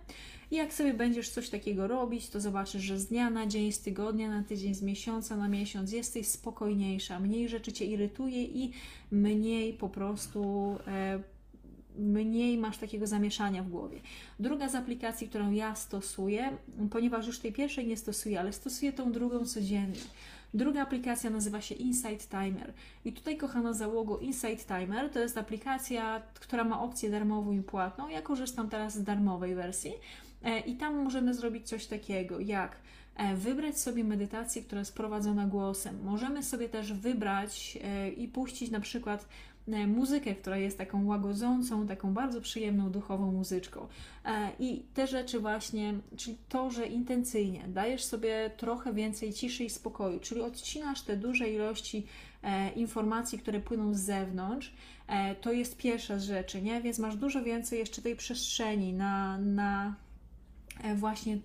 I 0.51 0.57
jak 0.57 0.73
sobie 0.73 0.95
będziesz 0.95 1.31
coś 1.31 1.49
takiego 1.51 1.87
robić, 1.87 2.29
to 2.29 2.41
zobaczysz, 2.41 2.83
że 2.83 2.99
z 2.99 3.07
dnia 3.07 3.31
na 3.31 3.47
dzień, 3.47 3.73
z 3.73 3.81
tygodnia 3.81 4.29
na 4.29 4.43
tydzień, 4.43 4.75
z 4.75 4.83
miesiąca 4.83 5.37
na 5.37 5.49
miesiąc 5.49 5.93
jesteś 5.93 6.27
spokojniejsza, 6.27 7.21
mniej 7.21 7.49
rzeczy 7.49 7.73
cię 7.73 7.85
irytuje 7.85 8.45
i 8.45 8.73
mniej 9.11 9.75
po 9.75 9.89
prostu. 9.89 10.77
E, 10.87 11.38
mniej 11.99 12.59
masz 12.59 12.79
takiego 12.79 13.07
zamieszania 13.07 13.63
w 13.63 13.69
głowie. 13.69 14.01
Druga 14.41 14.69
z 14.69 14.75
aplikacji, 14.75 15.29
którą 15.29 15.51
ja 15.51 15.75
stosuję, 15.75 16.51
ponieważ 16.91 17.27
już 17.27 17.39
tej 17.39 17.53
pierwszej 17.53 17.87
nie 17.87 17.97
stosuję, 17.97 18.41
ale 18.41 18.53
stosuję 18.53 18.93
tą 18.93 19.13
drugą 19.13 19.47
codziennie. 19.47 20.01
Druga 20.55 20.83
aplikacja 20.83 21.31
nazywa 21.31 21.61
się 21.61 21.75
Insight 21.75 22.31
Timer. 22.31 22.73
I 23.05 23.13
tutaj, 23.13 23.37
kochana 23.37 23.73
załogo, 23.73 24.19
Insight 24.19 24.67
Timer 24.67 25.11
to 25.11 25.21
jest 25.21 25.39
aplikacja, 25.39 26.23
która 26.35 26.65
ma 26.65 26.83
opcję 26.83 27.11
darmową 27.11 27.53
i 27.53 27.63
płatną. 27.63 28.09
Ja 28.09 28.23
korzystam 28.23 28.69
teraz 28.69 28.95
z 28.95 29.03
darmowej 29.03 29.55
wersji. 29.55 29.93
E, 30.43 30.61
I 30.61 30.77
tam 30.77 30.97
możemy 30.97 31.35
zrobić 31.35 31.69
coś 31.69 31.87
takiego 31.87 32.41
jak 32.41 32.77
e, 33.17 33.37
wybrać 33.37 33.81
sobie 33.81 34.05
medytację, 34.05 34.63
która 34.63 34.79
jest 34.79 34.95
prowadzona 34.95 35.47
głosem. 35.47 35.99
Możemy 36.05 36.43
sobie 36.43 36.69
też 36.69 36.93
wybrać 36.93 37.79
e, 37.83 38.11
i 38.11 38.29
puścić 38.29 38.71
na 38.71 38.81
przykład 38.81 39.29
muzykę, 39.87 40.35
która 40.35 40.57
jest 40.57 40.79
taką 40.79 41.07
łagodzącą, 41.07 41.87
taką 41.87 42.15
bardzo 42.15 42.41
przyjemną 42.41 42.91
duchową 42.91 43.33
muzyczką. 43.33 43.87
I 44.59 44.83
te 44.95 45.07
rzeczy 45.07 45.41
właśnie, 45.41 45.95
czyli 46.17 46.37
to, 46.49 46.71
że 46.71 46.87
intencyjnie 46.87 47.65
dajesz 47.69 48.05
sobie 48.05 48.51
trochę 48.57 48.93
więcej 48.93 49.33
ciszy 49.33 49.65
i 49.65 49.71
spokoju, 49.71 50.21
czyli 50.21 50.41
odcinasz 50.41 51.03
te 51.03 51.17
duże 51.17 51.51
ilości 51.51 52.07
informacji, 52.77 53.39
które 53.39 53.61
płyną 53.61 53.95
z 53.95 54.01
zewnątrz, 54.01 54.73
to 55.41 55.53
jest 55.53 55.77
pierwsza 55.77 56.19
z 56.19 56.23
rzeczy, 56.23 56.63
nie? 56.63 56.81
Więc 56.81 56.99
masz 56.99 57.17
dużo 57.17 57.43
więcej 57.43 57.79
jeszcze 57.79 58.03
tej 58.03 58.17
przestrzeni 58.17 58.93
na, 58.93 59.39
na 59.39 59.95
E, 60.83 60.95
właśnie 60.95 61.39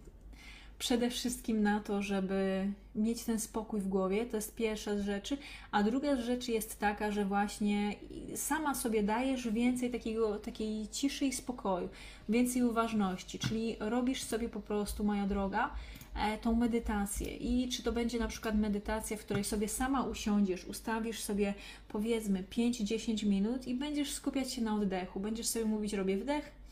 przede 0.79 1.09
wszystkim 1.09 1.63
na 1.63 1.79
to, 1.79 2.01
żeby 2.01 2.67
mieć 2.95 3.23
ten 3.23 3.39
spokój 3.39 3.81
w 3.81 3.87
głowie, 3.87 4.25
to 4.25 4.37
jest 4.37 4.55
pierwsza 4.55 4.97
z 4.97 5.01
rzeczy, 5.01 5.37
a 5.71 5.83
druga 5.83 6.15
z 6.15 6.19
rzeczy 6.19 6.51
jest 6.51 6.79
taka, 6.79 7.11
że 7.11 7.25
właśnie 7.25 7.95
sama 8.35 8.75
sobie 8.75 9.03
dajesz 9.03 9.47
więcej 9.47 9.91
takiego, 9.91 10.39
takiej 10.39 10.87
ciszy 10.87 11.25
i 11.25 11.33
spokoju, 11.33 11.89
więcej 12.29 12.63
uważności, 12.63 13.39
czyli 13.39 13.75
robisz 13.79 14.23
sobie 14.23 14.49
po 14.49 14.59
prostu, 14.59 15.03
moja 15.03 15.27
droga, 15.27 15.73
e, 16.15 16.37
tą 16.37 16.55
medytację. 16.55 17.37
I 17.37 17.69
czy 17.69 17.83
to 17.83 17.91
będzie 17.91 18.19
na 18.19 18.27
przykład 18.27 18.55
medytacja, 18.55 19.17
w 19.17 19.25
której 19.25 19.43
sobie 19.43 19.67
sama 19.67 20.03
usiądziesz, 20.03 20.65
ustawisz 20.65 21.19
sobie 21.19 21.53
powiedzmy 21.87 22.43
5-10 22.43 23.25
minut 23.25 23.67
i 23.67 23.75
będziesz 23.75 24.11
skupiać 24.11 24.53
się 24.53 24.61
na 24.61 24.75
oddechu, 24.75 25.19
będziesz 25.19 25.47
sobie 25.47 25.65
mówić 25.65 25.93
robię 25.93 26.17
wdech, 26.17 26.63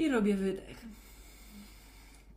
i 0.00 0.08
robię 0.08 0.34
wydech. 0.34 0.99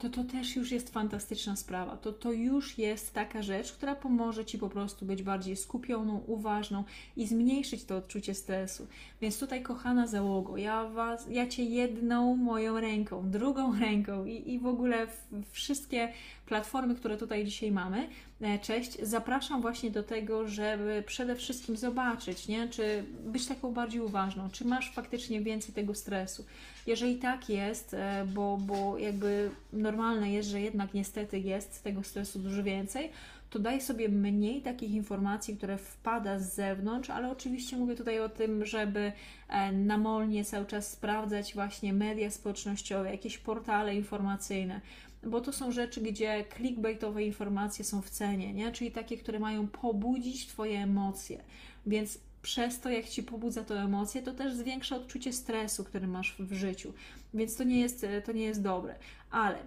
To 0.03 0.09
to 0.09 0.23
też 0.23 0.55
już 0.55 0.71
jest 0.71 0.93
fantastyczna 0.93 1.55
sprawa. 1.55 1.97
To 1.97 2.13
to 2.13 2.31
już 2.31 2.77
jest 2.77 3.13
taka 3.13 3.41
rzecz, 3.41 3.73
która 3.73 3.95
pomoże 3.95 4.45
Ci 4.45 4.57
po 4.57 4.69
prostu 4.69 5.05
być 5.05 5.23
bardziej 5.23 5.55
skupioną, 5.55 6.23
uważną 6.27 6.83
i 7.17 7.27
zmniejszyć 7.27 7.85
to 7.85 7.97
odczucie 7.97 8.33
stresu. 8.33 8.87
Więc 9.21 9.39
tutaj, 9.39 9.61
kochana 9.61 10.07
załogo, 10.07 10.57
ja, 10.57 10.89
was, 10.89 11.27
ja 11.29 11.47
Cię 11.47 11.63
jedną 11.63 12.35
moją 12.35 12.79
ręką, 12.79 13.29
drugą 13.29 13.79
ręką 13.79 14.25
i, 14.25 14.53
i 14.53 14.59
w 14.59 14.65
ogóle 14.65 15.07
wszystkie 15.51 16.13
platformy, 16.45 16.95
które 16.95 17.17
tutaj 17.17 17.45
dzisiaj 17.45 17.71
mamy, 17.71 18.09
e, 18.41 18.59
cześć, 18.59 18.97
zapraszam 19.01 19.61
właśnie 19.61 19.91
do 19.91 20.03
tego, 20.03 20.47
żeby 20.47 21.03
przede 21.07 21.35
wszystkim 21.35 21.77
zobaczyć, 21.77 22.47
nie? 22.47 22.69
czy 22.69 23.03
być 23.25 23.47
taką 23.47 23.73
bardziej 23.73 24.01
uważną, 24.01 24.49
czy 24.49 24.65
masz 24.65 24.93
faktycznie 24.93 25.41
więcej 25.41 25.73
tego 25.73 25.95
stresu. 25.95 26.45
Jeżeli 26.87 27.15
tak 27.15 27.49
jest, 27.49 27.93
e, 27.93 28.27
bo, 28.33 28.57
bo 28.61 28.97
jakby 28.97 29.49
normalne 29.73 30.31
jest, 30.31 30.49
że 30.49 30.61
jednak 30.61 30.93
niestety 30.93 31.39
jest 31.39 31.83
tego 31.83 32.03
stresu 32.03 32.39
dużo 32.39 32.63
więcej, 32.63 33.09
to 33.53 33.59
daj 33.59 33.81
sobie 33.81 34.09
mniej 34.09 34.61
takich 34.61 34.91
informacji, 34.91 35.57
które 35.57 35.77
wpada 35.77 36.39
z 36.39 36.55
zewnątrz, 36.55 37.09
ale 37.09 37.31
oczywiście 37.31 37.77
mówię 37.77 37.95
tutaj 37.95 38.19
o 38.19 38.29
tym, 38.29 38.65
żeby 38.65 39.11
e, 39.49 39.71
namolnie 39.71 40.45
cały 40.45 40.65
czas 40.65 40.91
sprawdzać 40.91 41.53
właśnie 41.53 41.93
media 41.93 42.31
społecznościowe, 42.31 43.11
jakieś 43.11 43.37
portale 43.37 43.95
informacyjne, 43.95 44.81
bo 45.25 45.41
to 45.41 45.53
są 45.53 45.71
rzeczy, 45.71 46.01
gdzie 46.01 46.45
clickbaitowe 46.57 47.23
informacje 47.23 47.85
są 47.85 48.01
w 48.01 48.09
cenie, 48.09 48.53
nie? 48.53 48.71
czyli 48.71 48.91
takie, 48.91 49.17
które 49.17 49.39
mają 49.39 49.67
pobudzić 49.67 50.47
Twoje 50.47 50.79
emocje. 50.79 51.43
Więc 51.85 52.19
przez 52.41 52.79
to, 52.79 52.89
jak 52.89 53.09
ci 53.09 53.23
pobudza 53.23 53.63
to 53.63 53.79
emocje, 53.79 54.21
to 54.21 54.33
też 54.33 54.53
zwiększa 54.53 54.95
odczucie 54.95 55.33
stresu, 55.33 55.83
który 55.83 56.07
masz 56.07 56.35
w 56.39 56.53
życiu. 56.53 56.93
Więc 57.33 57.55
to 57.55 57.63
nie 57.63 57.79
jest, 57.79 58.05
to 58.25 58.31
nie 58.31 58.43
jest 58.43 58.61
dobre. 58.61 58.95
Ale 59.31 59.57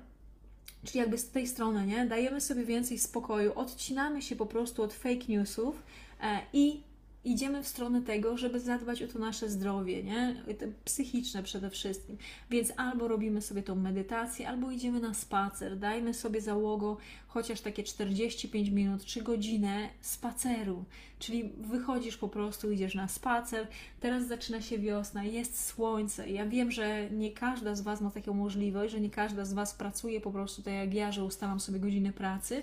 Czyli 0.87 0.99
jakby 0.99 1.19
z 1.19 1.31
tej 1.31 1.47
strony, 1.47 1.87
nie? 1.87 2.07
Dajemy 2.07 2.41
sobie 2.41 2.65
więcej 2.65 2.99
spokoju, 2.99 3.53
odcinamy 3.55 4.23
się 4.23 4.37
po 4.37 4.47
prostu 4.47 4.83
od 4.83 4.95
fake 4.95 5.27
newsów 5.29 5.83
e, 6.23 6.41
i 6.53 6.83
idziemy 7.27 7.63
w 7.63 7.69
stronę 7.69 8.03
tego, 8.03 8.37
żeby 8.37 8.61
zadbać 8.61 9.03
o 9.03 9.09
to 9.09 9.19
nasze 9.19 9.51
zdrowie, 9.51 10.03
nie? 10.03 10.45
psychiczne 10.85 11.43
przede 11.43 11.71
wszystkim. 11.71 12.17
Więc 12.51 12.73
albo 12.77 13.09
robimy 13.09 13.43
sobie 13.43 13.63
tą 13.63 13.75
medytację, 13.75 14.49
albo 14.49 14.71
idziemy 14.71 15.01
na 15.01 15.15
spacer. 15.15 15.79
Dajmy 15.79 16.15
sobie 16.15 16.41
załogo 16.41 16.97
chociaż 17.29 17.61
takie 17.61 17.83
45 17.83 18.71
minut 18.71 19.05
czy 19.05 19.23
godzinę 19.23 19.89
spaceru. 20.01 20.85
Czyli 21.19 21.53
wychodzisz 21.59 22.17
po 22.17 22.29
prostu, 22.29 22.71
idziesz 22.71 22.95
na 22.95 23.09
spacer. 23.09 23.69
Teraz 24.01 24.27
zaczyna 24.27 24.61
się 24.61 24.79
wiosna, 24.79 25.25
jest 25.25 25.65
słońce. 25.65 26.31
Ja 26.31 26.47
wiem, 26.47 26.71
że 26.71 27.11
nie 27.11 27.33
każda 27.33 27.75
z 27.75 27.81
Was 27.81 28.01
ma 28.01 28.11
taką 28.11 28.35
możliwość, 28.35 28.93
że 28.93 29.01
nie 29.01 29.11
każda 29.11 29.45
z 29.45 29.53
Was 29.53 29.75
pracuje 29.75 30.21
po 30.21 30.31
prostu 30.31 30.63
tak 30.63 30.75
jak 30.75 30.95
ja, 30.95 31.13
że 31.13 31.25
ustalam 31.25 31.61
sobie 31.61 31.79
godziny 31.79 32.13
pracy 32.13 32.63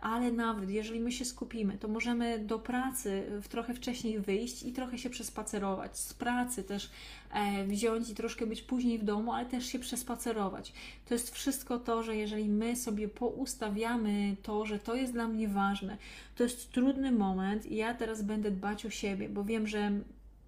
ale 0.00 0.32
nawet 0.32 0.70
jeżeli 0.70 1.00
my 1.00 1.12
się 1.12 1.24
skupimy, 1.24 1.78
to 1.78 1.88
możemy 1.88 2.38
do 2.38 2.58
pracy 2.58 3.24
w 3.42 3.48
trochę 3.48 3.74
wcześniej 3.74 4.20
wyjść 4.20 4.62
i 4.62 4.72
trochę 4.72 4.98
się 4.98 5.10
przespacerować. 5.10 5.98
Z 5.98 6.14
pracy 6.14 6.64
też 6.64 6.90
e, 7.32 7.64
wziąć 7.64 8.10
i 8.10 8.14
troszkę 8.14 8.46
być 8.46 8.62
później 8.62 8.98
w 8.98 9.04
domu, 9.04 9.32
ale 9.32 9.46
też 9.46 9.66
się 9.66 9.78
przespacerować. 9.78 10.72
To 11.08 11.14
jest 11.14 11.34
wszystko 11.34 11.78
to, 11.78 12.02
że 12.02 12.16
jeżeli 12.16 12.48
my 12.48 12.76
sobie 12.76 13.08
poustawiamy 13.08 14.36
to, 14.42 14.66
że 14.66 14.78
to 14.78 14.94
jest 14.94 15.12
dla 15.12 15.28
mnie 15.28 15.48
ważne, 15.48 15.96
to 16.36 16.42
jest 16.42 16.72
trudny 16.72 17.12
moment 17.12 17.66
i 17.66 17.76
ja 17.76 17.94
teraz 17.94 18.22
będę 18.22 18.50
dbać 18.50 18.86
o 18.86 18.90
siebie, 18.90 19.28
bo 19.28 19.44
wiem, 19.44 19.66
że 19.66 19.92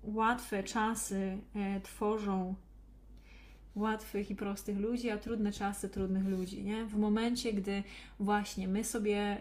łatwe 0.04 0.62
czasy 0.62 1.38
e, 1.54 1.80
tworzą 1.80 2.54
łatwych 3.74 4.30
i 4.30 4.36
prostych 4.36 4.78
ludzi, 4.78 5.10
a 5.10 5.18
trudne 5.18 5.52
czasy 5.52 5.88
trudnych 5.88 6.24
ludzi, 6.24 6.64
nie? 6.64 6.84
W 6.86 6.96
momencie, 6.96 7.52
gdy 7.52 7.82
właśnie 8.20 8.68
my 8.68 8.84
sobie, 8.84 9.36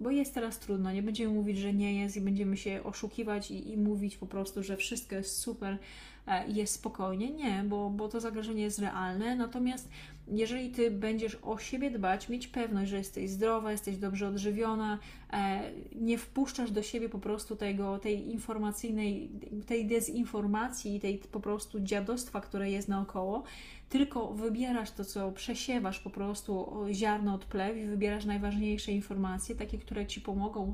bo 0.00 0.10
jest 0.10 0.34
teraz 0.34 0.58
trudno, 0.58 0.92
nie 0.92 1.02
będziemy 1.02 1.34
mówić, 1.34 1.58
że 1.58 1.74
nie 1.74 2.00
jest 2.00 2.16
i 2.16 2.20
będziemy 2.20 2.56
się 2.56 2.82
oszukiwać 2.84 3.50
i, 3.50 3.72
i 3.72 3.76
mówić 3.76 4.16
po 4.16 4.26
prostu, 4.26 4.62
że 4.62 4.76
wszystko 4.76 5.16
jest 5.16 5.38
super 5.38 5.78
e, 6.26 6.48
i 6.48 6.54
jest 6.54 6.74
spokojnie. 6.74 7.30
Nie, 7.30 7.64
bo, 7.68 7.90
bo 7.90 8.08
to 8.08 8.20
zagrożenie 8.20 8.62
jest 8.62 8.78
realne, 8.78 9.36
natomiast 9.36 9.88
jeżeli 10.30 10.70
ty 10.70 10.90
będziesz 10.90 11.38
o 11.42 11.58
siebie 11.58 11.90
dbać, 11.90 12.28
mieć 12.28 12.48
pewność, 12.48 12.90
że 12.90 12.96
jesteś 12.96 13.30
zdrowa, 13.30 13.72
jesteś 13.72 13.96
dobrze 13.96 14.28
odżywiona, 14.28 14.98
e, 15.32 15.60
nie 15.94 16.18
wpuszczasz 16.18 16.70
do 16.70 16.82
siebie 16.82 17.08
po 17.08 17.18
prostu 17.18 17.56
tego, 17.56 17.98
tej 17.98 18.30
informacyjnej, 18.30 19.30
tej 19.66 19.86
dezinformacji, 19.86 21.00
tej 21.00 21.18
po 21.18 21.40
prostu 21.40 21.80
dziadostwa, 21.80 22.40
które 22.40 22.70
jest 22.70 22.88
naokoło, 22.88 23.42
tylko 23.88 24.32
wybierasz 24.34 24.90
to, 24.90 25.04
co 25.04 25.32
przesiewasz 25.32 26.00
po 26.00 26.10
prostu 26.10 26.84
ziarno 26.92 27.34
od 27.34 27.44
plew 27.44 27.76
i 27.76 27.86
wybierasz 27.86 28.24
najważniejsze 28.24 28.92
informacje, 28.92 29.54
takie, 29.54 29.78
które 29.78 30.06
ci 30.06 30.20
pomogą 30.20 30.72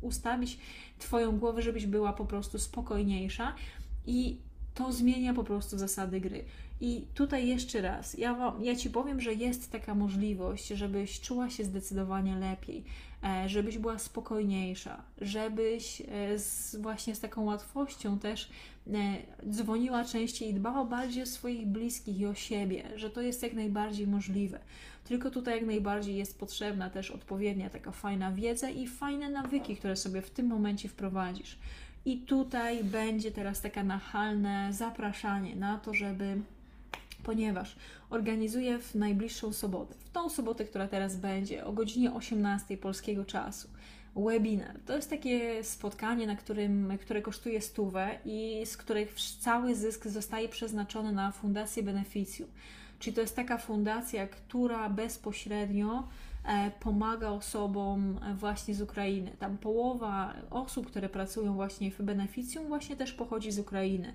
ustawić 0.00 0.58
Twoją 0.98 1.38
głowę, 1.38 1.62
żebyś 1.62 1.86
była 1.86 2.12
po 2.12 2.24
prostu 2.24 2.58
spokojniejsza 2.58 3.54
i 4.06 4.38
to 4.74 4.92
zmienia 4.92 5.34
po 5.34 5.44
prostu 5.44 5.78
zasady 5.78 6.20
gry. 6.20 6.44
I 6.80 7.06
tutaj 7.14 7.48
jeszcze 7.48 7.80
raz, 7.80 8.18
ja, 8.18 8.34
wam, 8.34 8.64
ja 8.64 8.76
Ci 8.76 8.90
powiem, 8.90 9.20
że 9.20 9.34
jest 9.34 9.72
taka 9.72 9.94
możliwość, 9.94 10.68
żebyś 10.68 11.20
czuła 11.20 11.50
się 11.50 11.64
zdecydowanie 11.64 12.36
lepiej, 12.36 12.84
e, 13.24 13.48
żebyś 13.48 13.78
była 13.78 13.98
spokojniejsza, 13.98 15.02
żebyś 15.20 16.00
e, 16.00 16.38
z, 16.38 16.76
właśnie 16.76 17.14
z 17.14 17.20
taką 17.20 17.44
łatwością 17.44 18.18
też 18.18 18.50
e, 18.86 18.92
dzwoniła 19.50 20.04
częściej 20.04 20.50
i 20.50 20.54
dbała 20.54 20.84
bardziej 20.84 21.22
o 21.22 21.26
swoich 21.26 21.66
bliskich 21.66 22.18
i 22.18 22.26
o 22.26 22.34
siebie, 22.34 22.82
że 22.96 23.10
to 23.10 23.20
jest 23.20 23.42
jak 23.42 23.52
najbardziej 23.52 24.06
możliwe. 24.06 24.60
Tylko 25.04 25.30
tutaj 25.30 25.54
jak 25.54 25.66
najbardziej 25.66 26.16
jest 26.16 26.38
potrzebna 26.38 26.90
też 26.90 27.10
odpowiednia 27.10 27.70
taka 27.70 27.92
fajna 27.92 28.32
wiedza 28.32 28.70
i 28.70 28.86
fajne 28.86 29.30
nawyki, 29.30 29.76
które 29.76 29.96
sobie 29.96 30.22
w 30.22 30.30
tym 30.30 30.46
momencie 30.46 30.88
wprowadzisz. 30.88 31.58
I 32.04 32.18
tutaj 32.18 32.84
będzie 32.84 33.30
teraz 33.30 33.60
takie 33.60 33.84
nachalne 33.84 34.72
zapraszanie 34.72 35.56
na 35.56 35.78
to, 35.78 35.94
żeby 35.94 36.40
ponieważ 37.26 37.76
organizuję 38.10 38.78
w 38.78 38.94
najbliższą 38.94 39.52
sobotę, 39.52 39.94
w 40.04 40.10
tą 40.10 40.28
sobotę, 40.28 40.64
która 40.64 40.88
teraz 40.88 41.16
będzie, 41.16 41.64
o 41.64 41.72
godzinie 41.72 42.12
18 42.12 42.76
polskiego 42.76 43.24
czasu, 43.24 43.68
webinar. 44.16 44.80
To 44.86 44.96
jest 44.96 45.10
takie 45.10 45.64
spotkanie, 45.64 46.26
na 46.26 46.36
którym, 46.36 46.98
które 47.00 47.22
kosztuje 47.22 47.60
stówę 47.60 48.18
i 48.24 48.62
z 48.64 48.76
których 48.76 49.14
cały 49.40 49.74
zysk 49.74 50.06
zostaje 50.06 50.48
przeznaczony 50.48 51.12
na 51.12 51.32
Fundację 51.32 51.82
Beneficjum. 51.82 52.48
Czyli 52.98 53.14
to 53.14 53.20
jest 53.20 53.36
taka 53.36 53.58
fundacja, 53.58 54.26
która 54.26 54.90
bezpośrednio 54.90 56.08
e, 56.44 56.70
pomaga 56.80 57.30
osobom 57.30 58.18
e, 58.22 58.34
właśnie 58.34 58.74
z 58.74 58.82
Ukrainy. 58.82 59.30
Tam 59.38 59.58
połowa 59.58 60.34
osób, 60.50 60.86
które 60.86 61.08
pracują 61.08 61.54
właśnie 61.54 61.90
w 61.90 62.02
beneficjum, 62.02 62.68
właśnie 62.68 62.96
też 62.96 63.12
pochodzi 63.12 63.52
z 63.52 63.58
Ukrainy. 63.58 64.12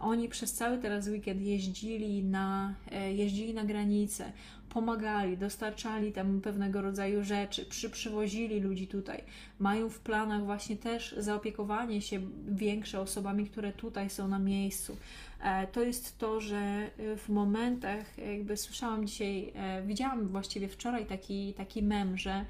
Oni 0.00 0.28
przez 0.28 0.52
cały 0.52 0.78
teraz 0.78 1.08
weekend 1.08 1.42
jeździli 1.42 2.24
na, 2.24 2.74
e, 2.92 3.12
jeździli 3.12 3.54
na 3.54 3.64
granicę, 3.64 4.32
pomagali, 4.68 5.36
dostarczali 5.36 6.12
tam 6.12 6.40
pewnego 6.40 6.80
rodzaju 6.82 7.24
rzeczy, 7.24 7.66
przy, 7.66 7.90
przywozili 7.90 8.60
ludzi 8.60 8.86
tutaj. 8.86 9.24
Mają 9.58 9.88
w 9.88 9.98
planach 9.98 10.44
właśnie 10.44 10.76
też 10.76 11.14
zaopiekowanie 11.18 12.02
się 12.02 12.20
większe 12.48 13.00
osobami, 13.00 13.46
które 13.46 13.72
tutaj 13.72 14.10
są 14.10 14.28
na 14.28 14.38
miejscu. 14.38 14.96
E, 15.42 15.66
to 15.66 15.82
jest 15.82 16.18
to, 16.18 16.40
że 16.40 16.56
e, 16.56 17.16
w 17.16 17.28
momentach, 17.28 18.18
jakby 18.18 18.56
słyszałam 18.56 19.06
dzisiaj, 19.06 19.52
widziałam 19.86 20.28
właściwie 20.28 20.68
wczoraj 20.68 21.06
taki, 21.06 21.54
taki 21.54 21.82
mem, 21.82 22.18
że 22.18 22.44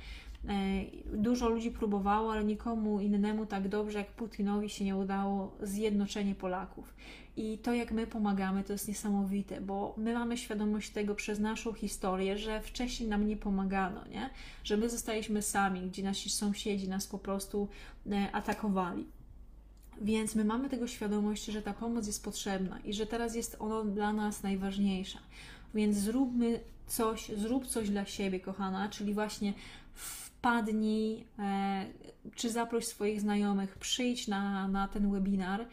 Dużo 1.13 1.49
ludzi 1.49 1.71
próbowało, 1.71 2.33
ale 2.33 2.45
nikomu 2.45 3.01
innemu 3.01 3.47
tak 3.47 3.69
dobrze 3.69 3.99
jak 3.99 4.11
Putinowi 4.11 4.69
się 4.69 4.85
nie 4.85 4.97
udało 4.97 5.57
zjednoczenie 5.63 6.35
Polaków. 6.35 6.95
I 7.37 7.59
to, 7.59 7.75
jak 7.75 7.93
my 7.93 8.07
pomagamy, 8.07 8.65
to 8.65 8.73
jest 8.73 8.89
niesamowite, 8.89 9.61
bo 9.61 9.95
my 9.97 10.15
mamy 10.15 10.37
świadomość 10.37 10.91
tego 10.91 11.15
przez 11.15 11.39
naszą 11.39 11.73
historię, 11.73 12.39
że 12.39 12.61
wcześniej 12.61 13.09
nam 13.09 13.27
nie 13.27 13.37
pomagano, 13.37 14.05
nie? 14.07 14.31
że 14.65 14.77
my 14.77 14.91
zostaliśmy 14.91 15.43
sami, 15.43 15.81
gdzie 15.81 16.03
nasi 16.03 16.31
sąsiedzi 16.31 16.89
nas 16.89 17.07
po 17.07 17.19
prostu 17.19 17.69
e, 18.13 18.33
atakowali. 18.33 19.07
Więc 20.01 20.35
my 20.35 20.45
mamy 20.45 20.69
tego 20.69 20.87
świadomość, 20.87 21.45
że 21.45 21.63
ta 21.63 21.73
pomoc 21.73 22.07
jest 22.07 22.25
potrzebna 22.25 22.81
i 22.81 22.93
że 22.93 23.07
teraz 23.07 23.35
jest 23.35 23.57
ona 23.59 23.85
dla 23.85 24.13
nas 24.13 24.43
najważniejsza. 24.43 25.19
Więc 25.75 25.97
zróbmy 25.97 26.61
coś, 26.87 27.29
zrób 27.29 27.67
coś 27.67 27.91
dla 27.91 28.07
siebie, 28.07 28.41
kochana, 28.41 28.89
czyli 28.89 29.15
właśnie 29.15 29.55
wpadnij, 29.95 31.25
e, 31.39 31.87
czy 32.35 32.51
zaproś 32.51 32.87
swoich 32.87 33.21
znajomych, 33.21 33.77
przyjdź 33.77 34.29
na, 34.29 34.69
na 34.69 34.89
ten 34.89 35.11
webinar 35.11 35.67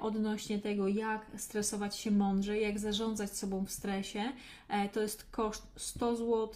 odnośnie 0.00 0.58
tego, 0.58 0.88
jak 0.88 1.26
stresować 1.36 1.96
się 1.96 2.10
mądrze, 2.10 2.58
jak 2.58 2.78
zarządzać 2.78 3.36
sobą 3.36 3.64
w 3.64 3.70
stresie. 3.70 4.32
E, 4.68 4.88
to 4.88 5.00
jest 5.00 5.30
koszt 5.30 5.66
100 5.76 6.16
zł 6.16 6.48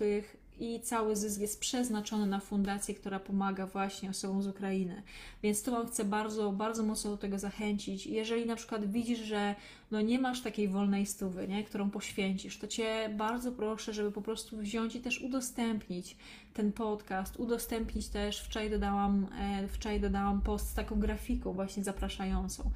i 0.60 0.80
cały 0.80 1.16
zysk 1.16 1.40
jest 1.40 1.60
przeznaczony 1.60 2.26
na 2.26 2.40
fundację, 2.40 2.94
która 2.94 3.20
pomaga 3.20 3.66
właśnie 3.66 4.10
osobom 4.10 4.42
z 4.42 4.46
Ukrainy. 4.46 5.02
Więc 5.42 5.62
to 5.62 5.70
Wam 5.70 5.86
chcę 5.86 6.04
bardzo, 6.04 6.52
bardzo 6.52 6.82
mocno 6.82 7.10
do 7.10 7.16
tego 7.16 7.38
zachęcić. 7.38 8.06
Jeżeli 8.06 8.46
na 8.46 8.56
przykład 8.56 8.90
widzisz, 8.90 9.18
że 9.18 9.54
no 9.90 10.00
nie 10.00 10.18
masz 10.18 10.42
takiej 10.42 10.68
wolnej 10.68 11.06
stówy, 11.06 11.48
nie, 11.48 11.64
którą 11.64 11.90
poświęcisz, 11.90 12.58
to 12.58 12.66
Cię 12.66 13.08
bardzo 13.16 13.52
proszę, 13.52 13.92
żeby 13.92 14.12
po 14.12 14.22
prostu 14.22 14.56
wziąć 14.56 14.96
i 14.96 15.00
też 15.00 15.22
udostępnić 15.22 16.16
ten 16.54 16.72
podcast, 16.72 17.36
udostępnić 17.36 18.08
też, 18.08 18.40
wczoraj 18.40 18.70
dodałam, 18.70 19.26
e, 19.38 19.68
wczoraj 19.68 20.00
dodałam 20.00 20.40
post 20.40 20.68
z 20.68 20.74
taką 20.74 21.00
grafiką 21.00 21.52
właśnie 21.52 21.84
zapraszającą. 21.84 22.70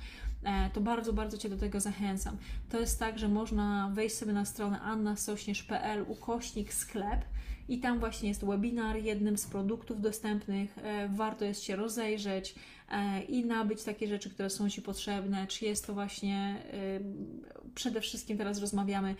E, 0.45 0.71
to 0.71 0.81
bardzo, 0.81 1.13
bardzo 1.13 1.39
Cię 1.39 1.49
do 1.49 1.57
tego 1.57 1.81
zachęcam. 1.81 2.37
To 2.69 2.81
jest 2.81 2.99
tak, 2.99 3.19
że 3.19 3.29
można 3.29 3.91
wejść 3.95 4.17
sobie 4.17 4.33
na 4.33 4.45
stronę 4.45 4.81
annasośnierz.pl 4.81 6.05
ukośnik 6.09 6.75
sklep 6.75 7.21
i 7.71 7.79
tam 7.79 7.99
właśnie 7.99 8.29
jest 8.29 8.45
webinar, 8.45 8.97
jednym 8.97 9.39
z 9.39 9.47
produktów 9.47 10.01
dostępnych. 10.01 10.79
E, 10.79 11.09
warto 11.09 11.45
jest 11.45 11.63
się 11.63 11.77
rozejrzeć 11.77 12.55
e, 12.91 13.23
i 13.23 13.45
nabyć 13.45 13.83
takie 13.83 14.09
rzeczy, 14.09 14.31
które 14.31 14.51
są 14.51 14.71
Ci 14.71 14.83
potrzebne. 14.83 15.47
Czy 15.47 15.65
jest 15.65 15.87
to 15.87 15.95
właśnie, 15.95 16.63
e, 16.73 17.01
przede 17.75 18.01
wszystkim 18.01 18.39
teraz 18.39 18.61
rozmawiamy 18.61 19.15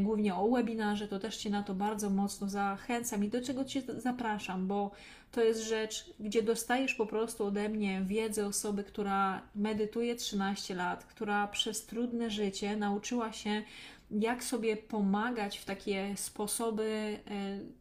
głównie 0.00 0.34
o 0.34 0.48
webinarze, 0.48 1.08
to 1.08 1.18
też 1.18 1.36
Cię 1.36 1.50
na 1.50 1.62
to 1.62 1.74
bardzo 1.74 2.10
mocno 2.10 2.48
zachęcam 2.48 3.24
i 3.24 3.28
do 3.28 3.42
czego 3.42 3.64
Cię 3.64 3.82
zapraszam, 3.98 4.66
bo 4.66 4.90
to 5.32 5.44
jest 5.44 5.62
rzecz, 5.62 6.10
gdzie 6.20 6.42
dostajesz 6.42 6.94
po 6.94 7.06
prostu 7.06 7.44
ode 7.44 7.68
mnie 7.68 8.02
wiedzę 8.06 8.46
osoby, 8.46 8.84
która 8.84 9.42
medytuje 9.54 10.16
13 10.16 10.74
lat, 10.74 11.04
która 11.04 11.48
przez 11.48 11.86
trudne 11.86 12.30
życie 12.30 12.76
nauczyła 12.76 13.32
się 13.32 13.62
jak 14.10 14.44
sobie 14.44 14.76
pomagać 14.76 15.58
w 15.58 15.64
takie 15.64 16.14
sposoby 16.16 17.18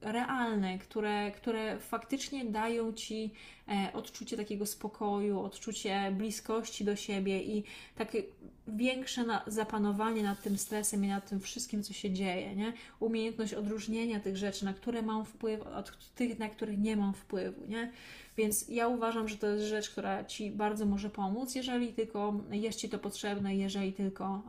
e, 0.02 0.12
realne, 0.12 0.80
które, 0.80 1.32
które 1.32 1.80
faktycznie 1.80 2.46
dają 2.46 2.94
ci 2.94 3.34
e, 3.68 3.94
odczucie 3.94 4.38
takiego 4.38 4.66
spokoju, 4.66 5.40
odczucie 5.40 6.12
bliskości 6.18 6.86
do 6.86 6.96
siebie 6.96 7.44
i 7.44 7.64
takie 7.96 8.24
większe 8.68 9.26
zapanowanie 9.48 10.24
nad 10.24 10.42
tym 10.42 10.58
stresem 10.58 11.06
i 11.06 11.08
nad 11.08 11.30
tym 11.30 11.40
wszystkim, 11.40 11.84
co 11.84 11.94
się 11.94 12.12
dzieje, 12.12 12.56
nie? 12.56 12.74
Umiejętność 13.00 13.54
odróżnienia 13.54 14.20
tych 14.20 14.38
rzeczy, 14.38 14.66
na 14.66 14.74
które 14.74 15.02
mam 15.02 15.26
wpływ, 15.26 15.62
od 15.62 16.14
tych, 16.16 16.40
na 16.40 16.50
których 16.50 16.80
nie 16.80 16.98
mam 16.98 17.14
wpływu, 17.14 17.66
nie? 17.68 17.92
Więc 18.38 18.68
ja 18.68 18.88
uważam, 18.88 19.28
że 19.28 19.38
to 19.38 19.48
jest 19.48 19.66
rzecz, 19.66 19.90
która 19.90 20.24
Ci 20.24 20.52
bardzo 20.52 20.86
może 20.86 21.10
pomóc, 21.10 21.56
jeżeli 21.56 21.94
tylko 21.94 22.34
jest 22.52 22.80
Ci 22.80 22.90
to 22.90 23.00
potrzebne, 23.00 23.56
jeżeli 23.56 23.94
tylko 23.94 24.42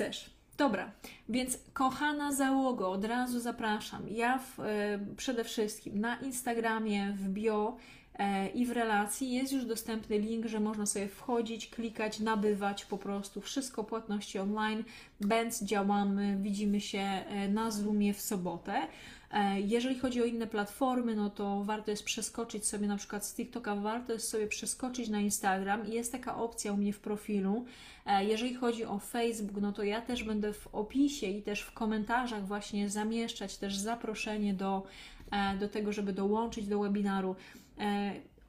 chcesz. 0.00 0.30
Dobra, 0.56 0.90
więc 1.28 1.58
kochana 1.72 2.32
załogo, 2.32 2.90
od 2.90 3.04
razu 3.04 3.40
zapraszam. 3.40 4.08
Ja 4.08 4.38
w, 4.38 4.60
e, 4.60 4.98
przede 5.16 5.44
wszystkim 5.44 6.00
na 6.00 6.16
Instagramie 6.16 7.12
w 7.12 7.28
bio 7.28 7.76
i 8.54 8.66
w 8.66 8.70
relacji 8.70 9.32
jest 9.32 9.52
już 9.52 9.64
dostępny 9.64 10.18
link, 10.18 10.46
że 10.46 10.60
można 10.60 10.86
sobie 10.86 11.08
wchodzić, 11.08 11.70
klikać, 11.70 12.20
nabywać 12.20 12.84
po 12.84 12.98
prostu 12.98 13.40
wszystko 13.40 13.84
płatności 13.84 14.38
online. 14.38 14.84
Będz 15.20 15.64
działamy, 15.64 16.38
widzimy 16.40 16.80
się 16.80 16.98
e, 16.98 17.48
na 17.48 17.70
Zoomie 17.70 18.14
w 18.14 18.20
sobotę. 18.20 18.86
E, 19.30 19.60
jeżeli 19.60 19.98
chodzi 19.98 20.22
o 20.22 20.24
inne 20.24 20.46
platformy, 20.46 21.16
no 21.16 21.30
to 21.30 21.64
warto 21.64 21.90
jest 21.90 22.04
przeskoczyć 22.04 22.66
sobie 22.66 22.86
na 22.86 22.96
przykład 22.96 23.26
z 23.26 23.34
TikToka, 23.34 23.76
warto 23.76 24.12
jest 24.12 24.28
sobie 24.28 24.46
przeskoczyć 24.46 25.08
na 25.08 25.20
Instagram 25.20 25.86
jest 25.86 26.12
taka 26.12 26.36
opcja 26.36 26.72
u 26.72 26.76
mnie 26.76 26.92
w 26.92 27.00
profilu. 27.00 27.64
E, 28.06 28.24
jeżeli 28.24 28.54
chodzi 28.54 28.84
o 28.84 28.98
Facebook, 28.98 29.60
no 29.60 29.72
to 29.72 29.82
ja 29.82 30.00
też 30.00 30.24
będę 30.24 30.52
w 30.52 30.66
opisie 30.66 31.26
i 31.26 31.42
też 31.42 31.62
w 31.62 31.72
komentarzach 31.72 32.46
właśnie 32.46 32.88
zamieszczać 32.88 33.56
też 33.56 33.76
zaproszenie 33.76 34.54
do, 34.54 34.82
e, 35.30 35.56
do 35.56 35.68
tego, 35.68 35.92
żeby 35.92 36.12
dołączyć 36.12 36.66
do 36.66 36.80
webinaru 36.80 37.36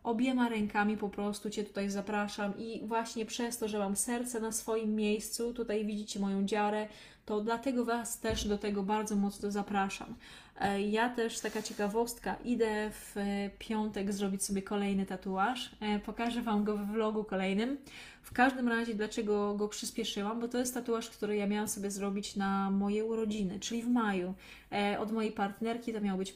obiema 0.03 0.49
rękami 0.49 0.97
po 0.97 1.09
prostu 1.09 1.49
Cię 1.49 1.63
tutaj 1.63 1.89
zapraszam 1.89 2.57
i 2.57 2.81
właśnie 2.85 3.25
przez 3.25 3.57
to, 3.57 3.67
że 3.67 3.79
mam 3.79 3.95
serce 3.95 4.39
na 4.39 4.51
swoim 4.51 4.95
miejscu, 4.95 5.53
tutaj 5.53 5.85
widzicie 5.85 6.19
moją 6.19 6.45
dziarę, 6.45 6.87
to 7.25 7.41
dlatego 7.41 7.85
Was 7.85 8.19
też 8.19 8.47
do 8.47 8.57
tego 8.57 8.83
bardzo 8.83 9.15
mocno 9.15 9.51
zapraszam. 9.51 10.15
E, 10.61 10.81
ja 10.81 11.09
też, 11.09 11.39
taka 11.39 11.61
ciekawostka, 11.61 12.35
idę 12.45 12.91
w 12.91 13.17
e, 13.17 13.49
piątek 13.59 14.13
zrobić 14.13 14.43
sobie 14.43 14.61
kolejny 14.61 15.05
tatuaż. 15.05 15.71
E, 15.79 15.99
pokażę 15.99 16.41
Wam 16.41 16.63
go 16.63 16.77
w 16.77 16.85
vlogu 16.85 17.23
kolejnym. 17.23 17.77
W 18.21 18.33
każdym 18.33 18.67
razie, 18.67 18.95
dlaczego 18.95 19.55
go 19.55 19.67
przyspieszyłam? 19.67 20.39
Bo 20.39 20.47
to 20.47 20.57
jest 20.57 20.73
tatuaż, 20.73 21.09
który 21.09 21.35
ja 21.35 21.47
miałam 21.47 21.67
sobie 21.67 21.91
zrobić 21.91 22.35
na 22.35 22.71
moje 22.71 23.05
urodziny, 23.05 23.59
czyli 23.59 23.83
w 23.83 23.89
maju. 23.89 24.33
Od 24.99 25.11
mojej 25.11 25.31
partnerki 25.31 25.93
to 25.93 26.01
miał 26.01 26.17
być 26.17 26.35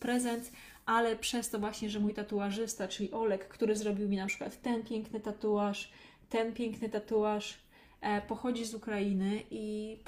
prezent, 0.00 0.52
ale 0.86 1.16
przez 1.16 1.50
to 1.50 1.58
właśnie, 1.58 1.90
że 1.90 2.00
mój 2.00 2.14
tatuażysta, 2.14 2.88
czyli 2.88 3.10
Olek, 3.10 3.48
który 3.48 3.76
zrobił 3.76 4.08
mi 4.08 4.16
na 4.16 4.26
przykład 4.26 4.62
ten 4.62 4.82
piękny 4.82 5.20
tatuaż, 5.20 5.92
ten 6.28 6.52
piękny 6.52 6.88
tatuaż, 6.88 7.62
E, 8.02 8.20
pochodzi 8.20 8.64
z 8.64 8.74
Ukrainy 8.74 9.42
i, 9.50 9.98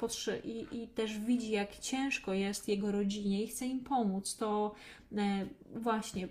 i, 0.43 0.67
i 0.71 0.87
też 0.87 1.19
widzi, 1.19 1.51
jak 1.51 1.79
ciężko 1.79 2.33
jest 2.33 2.67
jego 2.67 2.91
rodzinie 2.91 3.43
i 3.43 3.47
chce 3.47 3.65
im 3.65 3.79
pomóc, 3.79 4.37
to 4.37 4.75
e, 5.17 5.45
właśnie 5.75 6.27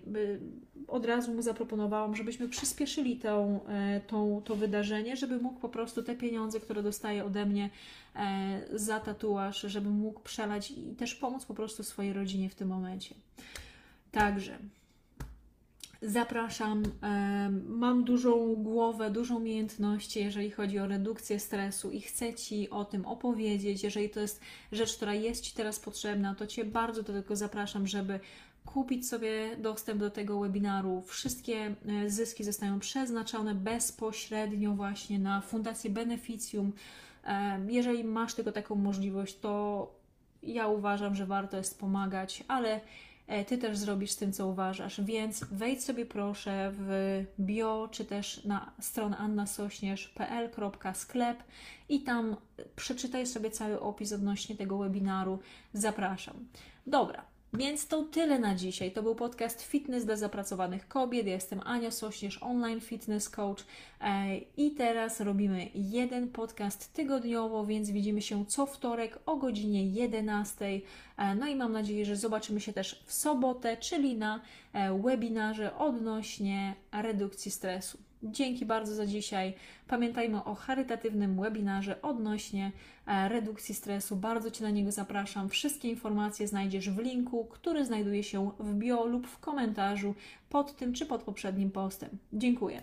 od 0.89 1.07
razu 1.07 1.35
mu 1.35 1.43
zaproponowałam, 1.43 2.17
żebyśmy 2.17 2.49
przyspieszyli 2.49 3.17
tą, 3.17 3.67
e, 3.67 4.01
tą, 4.01 4.43
to 4.45 4.57
wydarzenie, 4.57 5.17
żeby 5.17 5.39
mógł 5.39 5.61
po 5.61 5.69
prostu 5.69 6.03
te 6.03 6.15
pieniądze, 6.17 6.61
które 6.61 6.83
dostaje 6.83 7.25
ode 7.25 7.47
mnie 7.47 7.71
za 8.73 9.01
tatuaż, 9.01 9.61
żeby 9.61 9.91
mógł 9.91 10.21
przelać 10.21 10.71
i 10.71 10.95
też 10.97 11.15
pomóc 11.15 11.45
po 11.45 11.55
prostu 11.55 11.83
swojej 11.83 12.13
rodzinie 12.13 12.51
w 12.51 12.55
tym 12.55 12.69
momencie. 12.69 13.15
Także 14.15 14.59
Zapraszam. 16.03 16.83
Mam 17.67 18.05
dużą 18.05 18.55
głowę, 18.55 19.11
dużą 19.11 19.37
umiejętności, 19.37 20.21
jeżeli 20.25 20.51
chodzi 20.51 20.79
o 20.79 20.87
redukcję 20.87 21.41
stresu 21.41 21.91
i 21.91 22.01
chcę 22.01 22.35
Ci 22.35 22.71
o 22.71 22.85
tym 22.85 23.07
opowiedzieć. 23.07 23.83
Jeżeli 23.83 24.11
to 24.11 24.21
jest 24.21 24.41
rzecz, 24.73 24.97
która 24.97 25.15
jest 25.15 25.45
Ci 25.45 25.55
teraz 25.55 25.81
potrzebna, 25.81 26.35
to 26.35 26.47
Cię 26.47 26.65
bardzo 26.65 27.03
do 27.03 27.13
tego 27.13 27.37
zapraszam, 27.37 27.87
żeby 27.87 28.21
kupić 28.65 29.09
sobie 29.09 29.57
dostęp 29.57 30.01
do 30.01 30.11
tego 30.11 30.41
webinaru. 30.41 31.03
Wszystkie 31.07 31.75
e, 31.87 32.11
zyski 32.11 32.45
zostają 32.45 32.81
przeznaczone 32.81 33.55
bezpośrednio 33.55 34.73
właśnie 34.73 35.19
na 35.19 35.41
Fundację 35.41 35.91
Beneficjum. 35.91 36.73
Jeżeli 37.69 38.05
masz 38.05 38.35
tylko 38.35 38.53
taką 38.53 38.75
możliwość, 38.75 39.39
to 39.39 39.95
ja 40.43 40.69
uważam, 40.69 41.15
że 41.15 41.27
warto 41.27 41.57
jest 41.57 41.79
pomagać, 41.79 42.45
ale 42.49 42.81
ty 43.47 43.59
też 43.59 43.79
zrobisz 43.79 44.11
z 44.11 44.17
tym, 44.17 44.33
co 44.33 44.47
uważasz. 44.47 45.01
Więc 45.01 45.45
wejdź 45.51 45.85
sobie 45.85 46.07
proszę 46.07 46.73
w 46.75 47.25
bio, 47.41 47.89
czy 47.91 48.05
też 48.05 48.45
na 48.45 48.73
stronę 48.81 49.17
annasośnierz.pl.sklep 49.17 51.43
i 51.89 52.01
tam 52.01 52.37
przeczytaj 52.77 53.27
sobie 53.27 53.51
cały 53.51 53.81
opis 53.81 54.13
odnośnie 54.13 54.57
tego 54.57 54.79
webinaru. 54.79 55.39
Zapraszam. 55.73 56.35
Dobra, 56.87 57.25
więc 57.59 57.87
to 57.87 58.03
tyle 58.03 58.39
na 58.39 58.55
dzisiaj. 58.55 58.93
To 58.93 59.03
był 59.03 59.15
podcast 59.15 59.63
Fitness 59.63 60.05
dla 60.05 60.17
zapracowanych 60.17 60.89
kobiet. 60.89 61.27
Ja 61.27 61.33
jestem 61.33 61.61
Ania 61.65 61.91
Sośnierz, 61.91 62.43
online 62.43 62.81
fitness 62.81 63.31
coach 63.31 63.65
e, 64.01 64.37
i 64.57 64.71
teraz 64.71 65.21
robimy 65.21 65.69
jeden 65.75 66.29
podcast 66.29 66.93
tygodniowo, 66.93 67.67
więc 67.67 67.91
widzimy 67.91 68.23
się 68.23 68.47
co 68.47 68.67
wtorek 68.67 69.19
o 69.27 69.37
godzinie 69.37 69.87
11. 69.87 70.81
E, 71.17 71.35
no 71.35 71.47
i 71.47 71.57
mam 71.57 71.73
nadzieję, 71.73 72.05
że 72.05 72.17
zobaczymy 72.17 72.61
się 72.61 72.73
też 72.73 73.03
w 73.07 73.13
sobotę, 73.13 73.77
czyli 73.77 74.17
na 74.17 74.41
e, 74.73 74.99
webinarze 75.03 75.77
odnośnie 75.79 76.75
redukcji 76.93 77.51
stresu. 77.51 77.99
Dzięki 78.25 78.67
bardzo 78.67 78.95
za 78.95 79.07
dzisiaj. 79.07 79.55
Pamiętajmy 79.89 80.45
o 80.45 80.55
charytatywnym 80.55 81.41
webinarze 81.41 82.03
odnośnie 82.03 82.73
e, 83.07 83.29
redukcji 83.29 83.75
stresu. 83.75 84.17
Bardzo 84.17 84.51
Cię 84.51 84.65
na 84.65 84.71
niego 84.71 84.93
zapraszam. 84.93 85.49
Wszystkie 85.49 85.89
informacje 85.89 86.49
znajdziesz 86.49 86.91
w 86.91 86.99
linku, 86.99 87.45
który 87.45 87.85
znajduje 87.85 88.23
się 88.23 88.51
w 88.59 88.75
bio 88.75 89.07
lub 89.07 89.27
w 89.27 89.39
komentarzu 89.39 90.15
pod 90.49 90.77
tym 90.77 90.93
czy 90.93 91.07
pod 91.07 91.23
poprzednim 91.23 91.71
postem. 91.71 92.11
Dziękuję. 92.33 92.83